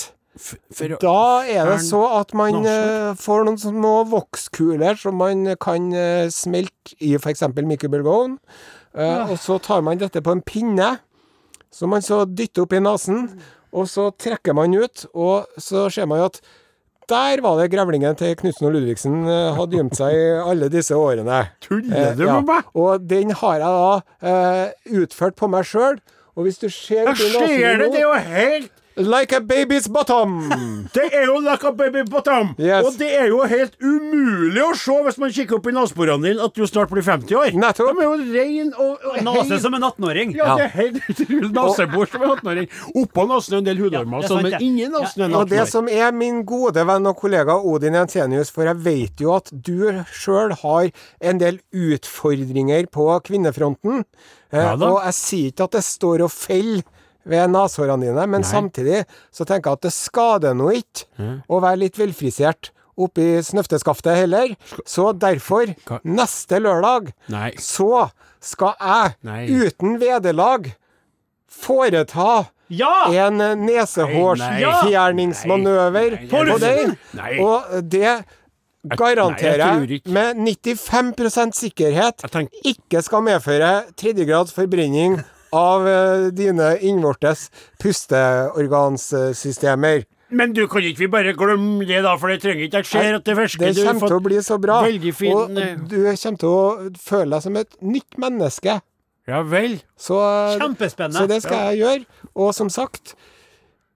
[0.41, 5.91] For Da er det så at man eh, får noen små vokskuler som man kan
[5.93, 7.45] uh, smelte i f.eks.
[7.57, 8.38] mikrobølgeovn.
[8.97, 9.24] Uh, ja.
[9.28, 10.95] Og så tar man dette på en pinne,
[11.70, 13.28] som man så dytter opp i nesen.
[13.70, 16.41] Og så trekker man ut, og så ser man jo at
[17.11, 19.24] der var det grevlingen til Knutsen og Ludvigsen
[19.57, 21.41] hadde gjemt seg i alle disse årene.
[21.62, 22.68] Tuller du med meg?
[22.78, 25.99] Og den har jeg da utført på meg sjøl.
[26.38, 30.34] Og hvis du ser Jeg ser det, det er jo helt Like a baby's bottom!
[30.94, 32.55] Det er jo like a baby bottom!
[32.59, 32.84] Yes.
[32.86, 36.44] Og det er jo helt umulig å se hvis man kikker opp i neseborene dine
[36.44, 37.55] at du snart blir 50 år.
[37.61, 37.92] Nettopp.
[37.94, 40.34] De er jo rein og, og Nase som en 18-åring.
[40.38, 41.51] Ja, det er helt utrolig.
[41.51, 42.68] Som en 18-åring.
[43.05, 44.61] Oppå nesen er en del hudormer, Ja, men det.
[44.66, 48.51] inni nesen er en Og det som er min gode venn og kollega Odin Jensenius,
[48.55, 50.90] for jeg vet jo at du sjøl har
[51.20, 54.05] en del utfordringer på kvinnefronten.
[54.51, 56.82] Eh, Ja og jeg sier ikke at det står og faller
[57.28, 61.04] ved nashårene dine, men samtidig så tenker jeg at det skader nå ikke
[61.48, 64.48] å være litt velfrisert oppi snøfteskaftet heller.
[64.84, 65.98] Så derfor, Hva?
[66.04, 67.52] neste lørdag, Nei.
[67.60, 68.08] så
[68.40, 69.46] skal jeg, Nei.
[69.48, 70.72] uten vederlag,
[71.50, 73.10] foreta Ja!
[73.26, 76.96] en eh, nesehårsfjerningsmanøver Nei, nei, på nei, deg.
[77.42, 78.24] Og det
[78.96, 85.18] garanterer jeg med 95 sikkerhet Jeg tenk- ikke skal medføre tredjegrads forbrenning
[85.57, 87.51] av eh, dine innvortes
[87.82, 90.05] pusteorganssystemer.
[90.30, 93.14] Men du kan ikke vi bare glemme det, da, for det trenger ikke jeg ser
[93.18, 93.72] at det virker.
[93.74, 94.76] Det kommer til å bli så bra.
[94.86, 98.78] fin, og eh, du kommer til å føle deg som et nytt menneske.
[99.28, 99.78] Ja vel.
[99.98, 100.16] Så,
[100.59, 101.18] Kjempespennende.
[101.18, 102.05] så det skal jeg gjøre.
[102.34, 103.14] Og som sagt,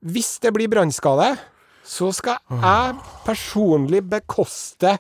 [0.04, 1.34] hvis det blir brannskade,
[1.84, 2.94] så skal jeg
[3.26, 4.96] personlig bekoste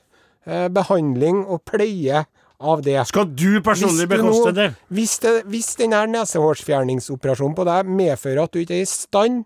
[0.46, 2.24] eh, behandling og pleie
[2.64, 2.96] av det.
[3.10, 4.68] Skal du personlig bekoste det?
[4.94, 9.44] Hvis, det, hvis den her nesehårsfjerningsoperasjonen på deg medfører at du ikke er i stand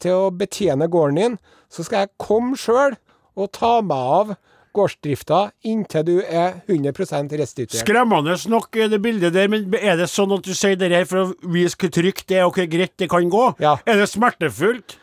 [0.00, 1.40] til å betjene gården din,
[1.70, 2.96] så skal jeg komme sjøl
[3.38, 4.32] og ta meg av
[4.76, 7.80] gårdsdrifta inntil du er 100 restituert.
[7.82, 11.08] Skremmende nok er det bildet der, men er det sånn at du sier det her
[11.10, 13.46] for å vise hvor trygt det er, og hvor greit det kan gå?
[13.62, 13.76] Ja.
[13.86, 14.96] Er det smertefullt?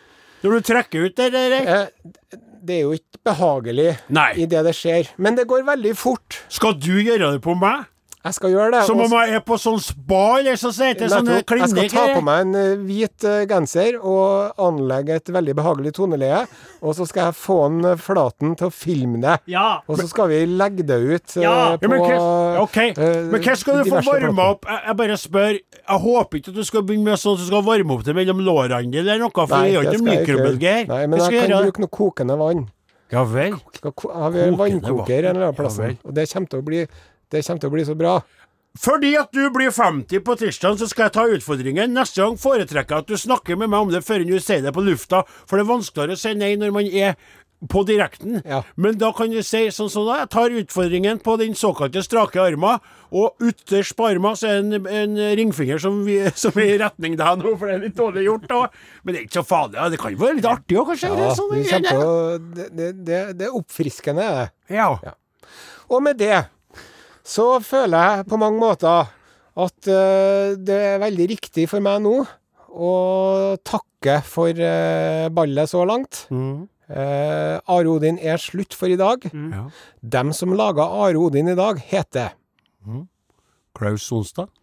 [0.43, 1.55] Når du trekker ut det der?
[1.57, 4.31] Eh, det er jo ikke behagelig Nei.
[4.41, 6.41] i det det skjer, men det går veldig fort.
[6.49, 7.85] Skal du gjøre det på meg?
[8.25, 8.79] Jeg skal gjøre det.
[8.87, 11.53] Som om jeg er på sånn spa, eller så det sånne Nettopp.
[11.61, 15.93] Jeg skal ta på meg en eh, hvit eh, genser og anlegge et veldig behagelig
[15.95, 16.41] toneleie.
[16.81, 19.37] Og så skal jeg få en eh, Flaten til å filme det.
[19.53, 19.67] Ja.
[19.87, 21.55] Og så skal vi legge det ut Ja.
[21.57, 22.67] Ja, på men, hva,
[23.31, 24.67] men hva skal du få varma opp?
[24.67, 25.59] Jeg, jeg bare spør.
[25.77, 28.17] Jeg håper ikke at du skal begynne med sånn at du skal varme opp det
[28.17, 30.81] mellom lårene eller noe, for Nei, det gjør ikke mikrobølger.
[30.89, 31.69] Nei, men jeg, jeg kan gjøre?
[31.69, 32.65] bruke noe kokende vann.
[33.13, 33.53] Ja vel.
[33.55, 35.77] Har vi Kokende vannkoker en eller annen plass.
[35.79, 36.81] Ja og det kommer til å bli
[37.31, 38.19] det kommer til å bli så bra.
[38.77, 41.95] Fordi at du blir 50 på tirsdag, så skal jeg ta utfordringen.
[41.97, 44.73] Neste gang foretrekker jeg at du snakker med meg om det før du sier det
[44.75, 47.17] på lufta, for det er vanskeligere å si nei når man er
[47.65, 48.41] på direkten.
[48.45, 48.61] Ja.
[48.77, 52.37] Men da kan du si sånn som da, jeg tar utfordringen på den såkalte strake
[52.43, 52.75] arma,
[53.09, 56.81] og ytterst på arma så er det en, en ringfinger som, vi, som er i
[56.83, 58.59] retning deg nå, for det er litt dårlig gjort da.
[59.01, 59.87] Men det er ikke så farlig.
[59.95, 61.09] Det kan jo være litt artig òg, kanskje?
[61.09, 64.27] Ja, det sånn det, det, det, det er oppfriskende.
[64.37, 64.77] det.
[64.77, 64.91] Ja.
[65.87, 66.35] Og med det
[67.27, 69.13] så føler jeg på mange måter
[69.57, 72.21] at eh, det er veldig riktig for meg nå
[72.77, 72.91] å
[73.65, 76.27] takke for uh, ballet så langt.
[76.29, 76.67] Mm.
[76.87, 79.25] Eh, Are Odin er slutt for i dag.
[79.33, 79.63] Ja.
[80.01, 82.35] Dem som laga Are Odin i dag, heter
[83.77, 84.53] Klaus Sonstad,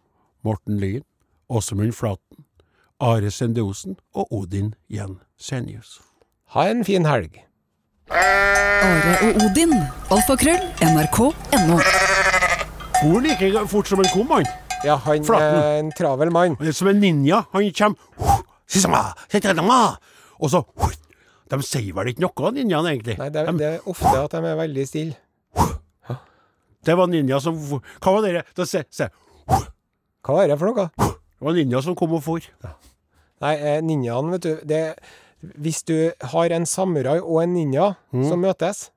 [0.47, 1.03] Morten Lyen,
[1.51, 2.45] Åsemund Flaten,
[3.03, 5.99] Are Sende Osen og Odin Jen Senius.
[6.55, 7.43] Ha en fin helg.
[8.09, 9.75] Are og Odin.
[10.13, 10.63] Alfakrøll.
[10.87, 11.79] NRK.no.
[13.05, 14.45] For like fort som en kom, han.
[14.85, 15.59] Ja, han Flaten.
[15.61, 16.55] er en travel mann.
[16.57, 17.43] Han er som en ninja.
[17.53, 17.97] Han kommer
[20.39, 20.63] Og så
[21.49, 23.17] De sier vel ikke noe, ninjaene, egentlig.
[23.19, 25.15] Nei, det, er- De- det er ofte at de er veldig stille.
[26.85, 28.43] det var ninja som Hva var det?
[28.57, 29.07] Da se, se.
[30.25, 30.89] Hva er det for noe?
[30.97, 32.41] Det var ninja som kom og for.
[33.41, 34.95] Nei, eh, ninjaen, vet du det,
[35.61, 38.94] Hvis du har en samurai og en ninja som møtes, Mm.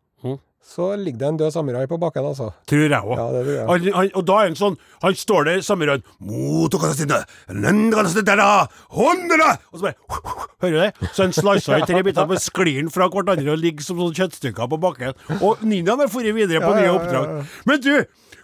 [0.65, 2.51] Så ligger det en død samurai på bakken, altså.
[2.69, 3.17] Tror jeg òg.
[3.87, 6.03] Ja, og da er han sånn Han står der, samuraien!
[9.73, 9.97] Og så bare
[10.61, 11.11] Hører du det?
[11.15, 14.17] Så han slicer i tre biter, så sklir han fra hverandre og ligger som sånn
[14.19, 15.15] kjøttstykker på bakken.
[15.39, 17.35] Og ninjaen har dratt videre på nye oppdrag.
[17.71, 17.93] Men du,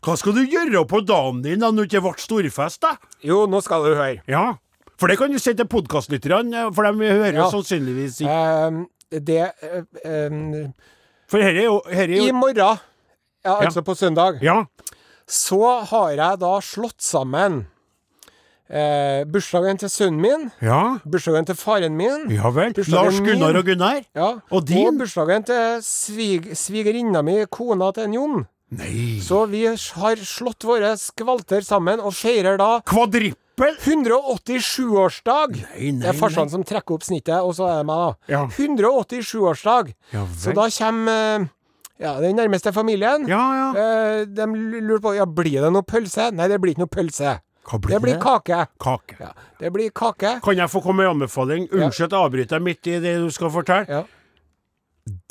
[0.06, 2.94] hva skal du gjøre på dagen din da det ikke ble storfest, da?
[3.26, 4.22] Jo, nå skal du høre.
[4.30, 4.52] Ja.
[5.00, 7.50] For det kan du si til podkastlytterne, for de hører Ja.
[7.50, 8.40] sannsynligvis ikke.
[8.68, 9.52] um, det
[10.04, 10.72] ehm,
[11.30, 12.56] For her er jo, her er I morgen,
[13.44, 14.64] ja, altså på søndag, Ja.
[15.26, 17.66] så har jeg da slått sammen
[18.70, 20.98] eh, bursdagen til sønnen min, Ja.
[21.04, 22.72] bursdagen til faren min, Ja vel.
[22.88, 23.56] Lars Gunnar min.
[23.56, 24.02] og Gunnar?
[24.14, 24.86] ja, Og din?
[24.88, 28.46] Og bursdagen til svig, svigerinna mi, kona til en Jon.
[28.70, 29.20] Nei.
[29.22, 33.36] Så vi har slått våre skvalter sammen og feirer da Kvadrippel?
[33.58, 35.54] 187-årsdag!
[35.74, 38.32] Nei, nei, Det er farsan som trekker opp snittet, og så er det meg, da.
[38.32, 38.42] Ja.
[38.50, 39.92] 187-årsdag!
[40.14, 41.12] Ja Så da kommer
[41.44, 41.46] eh,
[42.02, 43.28] ja, den nærmeste familien.
[43.30, 43.68] Ja, ja.
[43.78, 46.30] Eh, de lurer på ja, blir det noe pølse.
[46.34, 47.38] Nei, det blir ikke noe pølse.
[47.64, 48.66] Blir Det blir kake.
[48.82, 49.16] Kake.
[49.22, 49.30] Ja,
[49.60, 50.34] det blir kake.
[50.44, 51.70] Kan jeg få komme med anbefaling?
[51.72, 53.86] Unnskyld at jeg avbryter deg midt i det du skal fortelle.
[53.88, 54.02] Ja.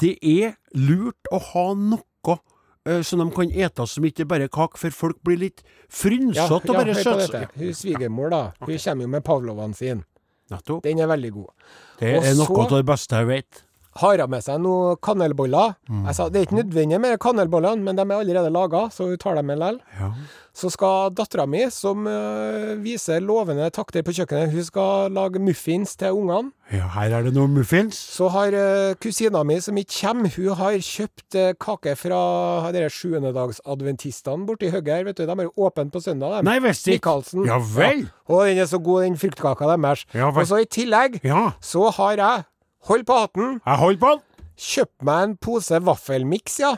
[0.01, 2.39] Det er lurt å ha noe
[2.85, 6.59] eh, som de kan ete som ikke bare kake, for folk blir litt Ja, frynsete
[6.61, 7.43] og ja, bare hør på søte.
[7.59, 8.41] Hun svigermor, da.
[8.59, 10.03] Hun kommer jo med pavlovaen sin.
[10.51, 10.83] Nettopp.
[10.83, 11.51] Den er veldig god.
[11.99, 13.63] Det Og er noe av det beste jeg vet.
[14.01, 15.75] Har hun med seg noen kanelboller?
[15.89, 16.05] Mm.
[16.09, 19.19] Jeg sa det er ikke nødvendig med kanelbollene, men de er allerede laga, så hun
[19.21, 19.79] tar dem med likevel.
[19.99, 20.11] Ja.
[20.55, 25.95] Så skal dattera mi, som øh, viser lovende takter på kjøkkenet, hun skal lage muffins
[25.97, 26.51] til ungene.
[26.71, 27.97] ja, her er det noen muffins.
[27.97, 32.21] Så har øh, kusina mi, som ikke kommer, hun har kjøpt øh, kake fra
[32.93, 35.25] sjuendedagsadventistene borti høgget her, vet du.
[35.25, 36.43] De er jo åpent på søndag, de.
[36.47, 37.15] Nei, visst ikke.
[37.47, 38.05] Ja vel.
[38.29, 40.05] Og den er så god, den fruktkaka deres.
[40.13, 40.41] Ja vel.
[40.43, 41.49] og så i tillegg Ja.
[41.61, 42.43] så har jeg,
[42.87, 44.21] hold på hatten, Jeg holder på den.
[44.57, 46.75] kjøpt meg en pose vaffelmiks, ja.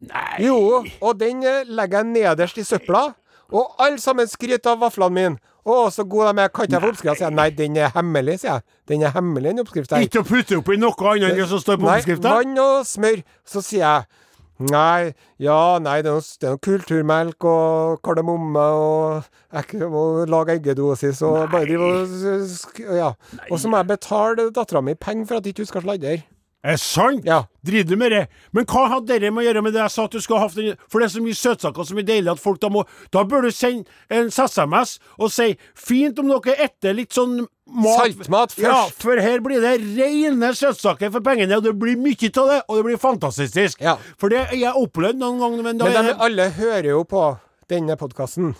[0.00, 0.44] Nei.
[0.44, 3.12] Jo, og den eh, legger jeg nederst i søpla.
[3.54, 5.54] Og alle sammen skryter av vaflene mine.
[5.64, 6.50] Å, så gode de er.
[6.52, 7.20] Kan ikke jeg få oppskrift?
[7.20, 7.36] Sier jeg.
[7.38, 8.64] Nei, den er hemmelig, sier jeg.
[8.90, 10.00] Den er hemmelig, den oppskrifta.
[10.04, 13.24] Ikke å putte oppi noe annet enn det som står på Nei, vann og smør.
[13.48, 14.20] Så sier jeg
[14.62, 15.10] Nei,
[15.42, 20.54] ja, nei, det er noe, det er noe kulturmelk og kardemomme og Jeg må lage
[20.60, 23.08] eggedosis og bare drive og Ja.
[23.50, 26.14] Og så må jeg betale dattera mi penger for at ikke hun skal sladre.
[26.64, 27.26] Er det sant?
[27.28, 27.42] Ja.
[27.64, 28.22] Driver du med det?
[28.56, 30.46] Men hva hadde dere med å gjøre med det jeg sa at du skulle ha
[30.48, 32.86] hatt den For det er så mye søtsaker så mye deilig at folk da må
[33.12, 38.00] Da bør du sende en SMS og si fint om dere etter litt sånn mat
[38.00, 42.48] Saltmat Ja, for her blir det rene søtsaker for pengene, og det blir mye av
[42.50, 43.80] det, og det blir fantastisk.
[43.84, 43.96] Ja.
[44.20, 47.26] For det har jeg opplevd noen ganger, men Men er de alle hører jo på
[47.72, 48.54] denne podkasten.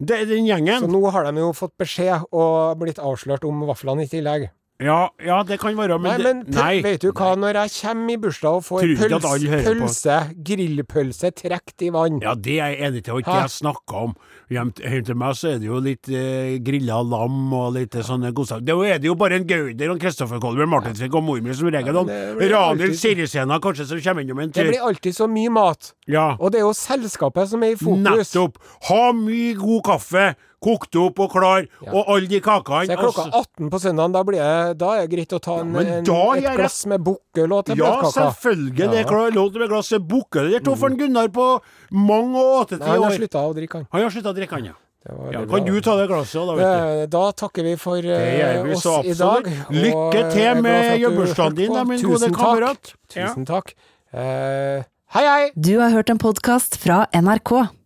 [0.00, 0.80] er den gjengen.
[0.80, 4.50] Så nå har de jo fått beskjed og blitt avslørt om vaflene i tillegg.
[4.82, 6.82] Ja, ja, det kan være, Nei, men, men det, nei.
[6.84, 9.22] vet du hva, når jeg kommer i bursdag og får Tror
[9.64, 14.02] pølse, grillpølse trukket i vann Ja, det er jeg enig til, og ikke jeg snakka
[14.08, 14.12] om.
[14.52, 18.66] Hjem til meg så er det jo litt eh, grilla lam og litt sånne godsaker.
[18.68, 22.02] Det er det jo bare en Gauder og Kristoffer Kolbjørn Martinsvik og mormor som regel.
[22.36, 25.94] Blir Ranhild Sirisena kanskje som kommer innom en Det blir alltid så mye mat.
[26.06, 28.04] Ja, Og det er jo selskapet som er i fokus.
[28.06, 28.60] nettopp.
[28.90, 30.26] Ha mye god kaffe,
[30.62, 32.86] kokt opp og klar, og alle de kakene.
[32.86, 35.40] Så er klokka altså- 18 på søndagen, da, blir det, da er det greit å
[35.40, 36.04] ta en, ja, en,
[36.36, 38.76] et glass med bukkøl til Ja, selvfølgelig.
[38.90, 39.30] Det er Ja.
[39.36, 40.50] Lov til med glass bukke.
[40.50, 41.60] Det tok for en Gunnar på
[41.92, 43.18] mange og åtteti Nei, han har år.
[43.20, 43.86] slutta å drikke, han.
[43.92, 44.72] Han har slutta å drikke, han, ja.
[45.06, 45.44] Ja.
[45.46, 47.02] Kan du ta det glasset òg, da, vet du?
[47.02, 49.46] Eh, Da takker vi for eh, vi oss i dag.
[49.46, 52.94] og Lykke til med hørte din, da, min gode Tusen takk.
[53.14, 53.28] Ja.
[53.28, 53.74] Tusen takk.
[54.12, 54.82] Eh,
[55.14, 55.50] hei, hei!
[55.54, 57.68] Du har hørt en podkast fra NRK.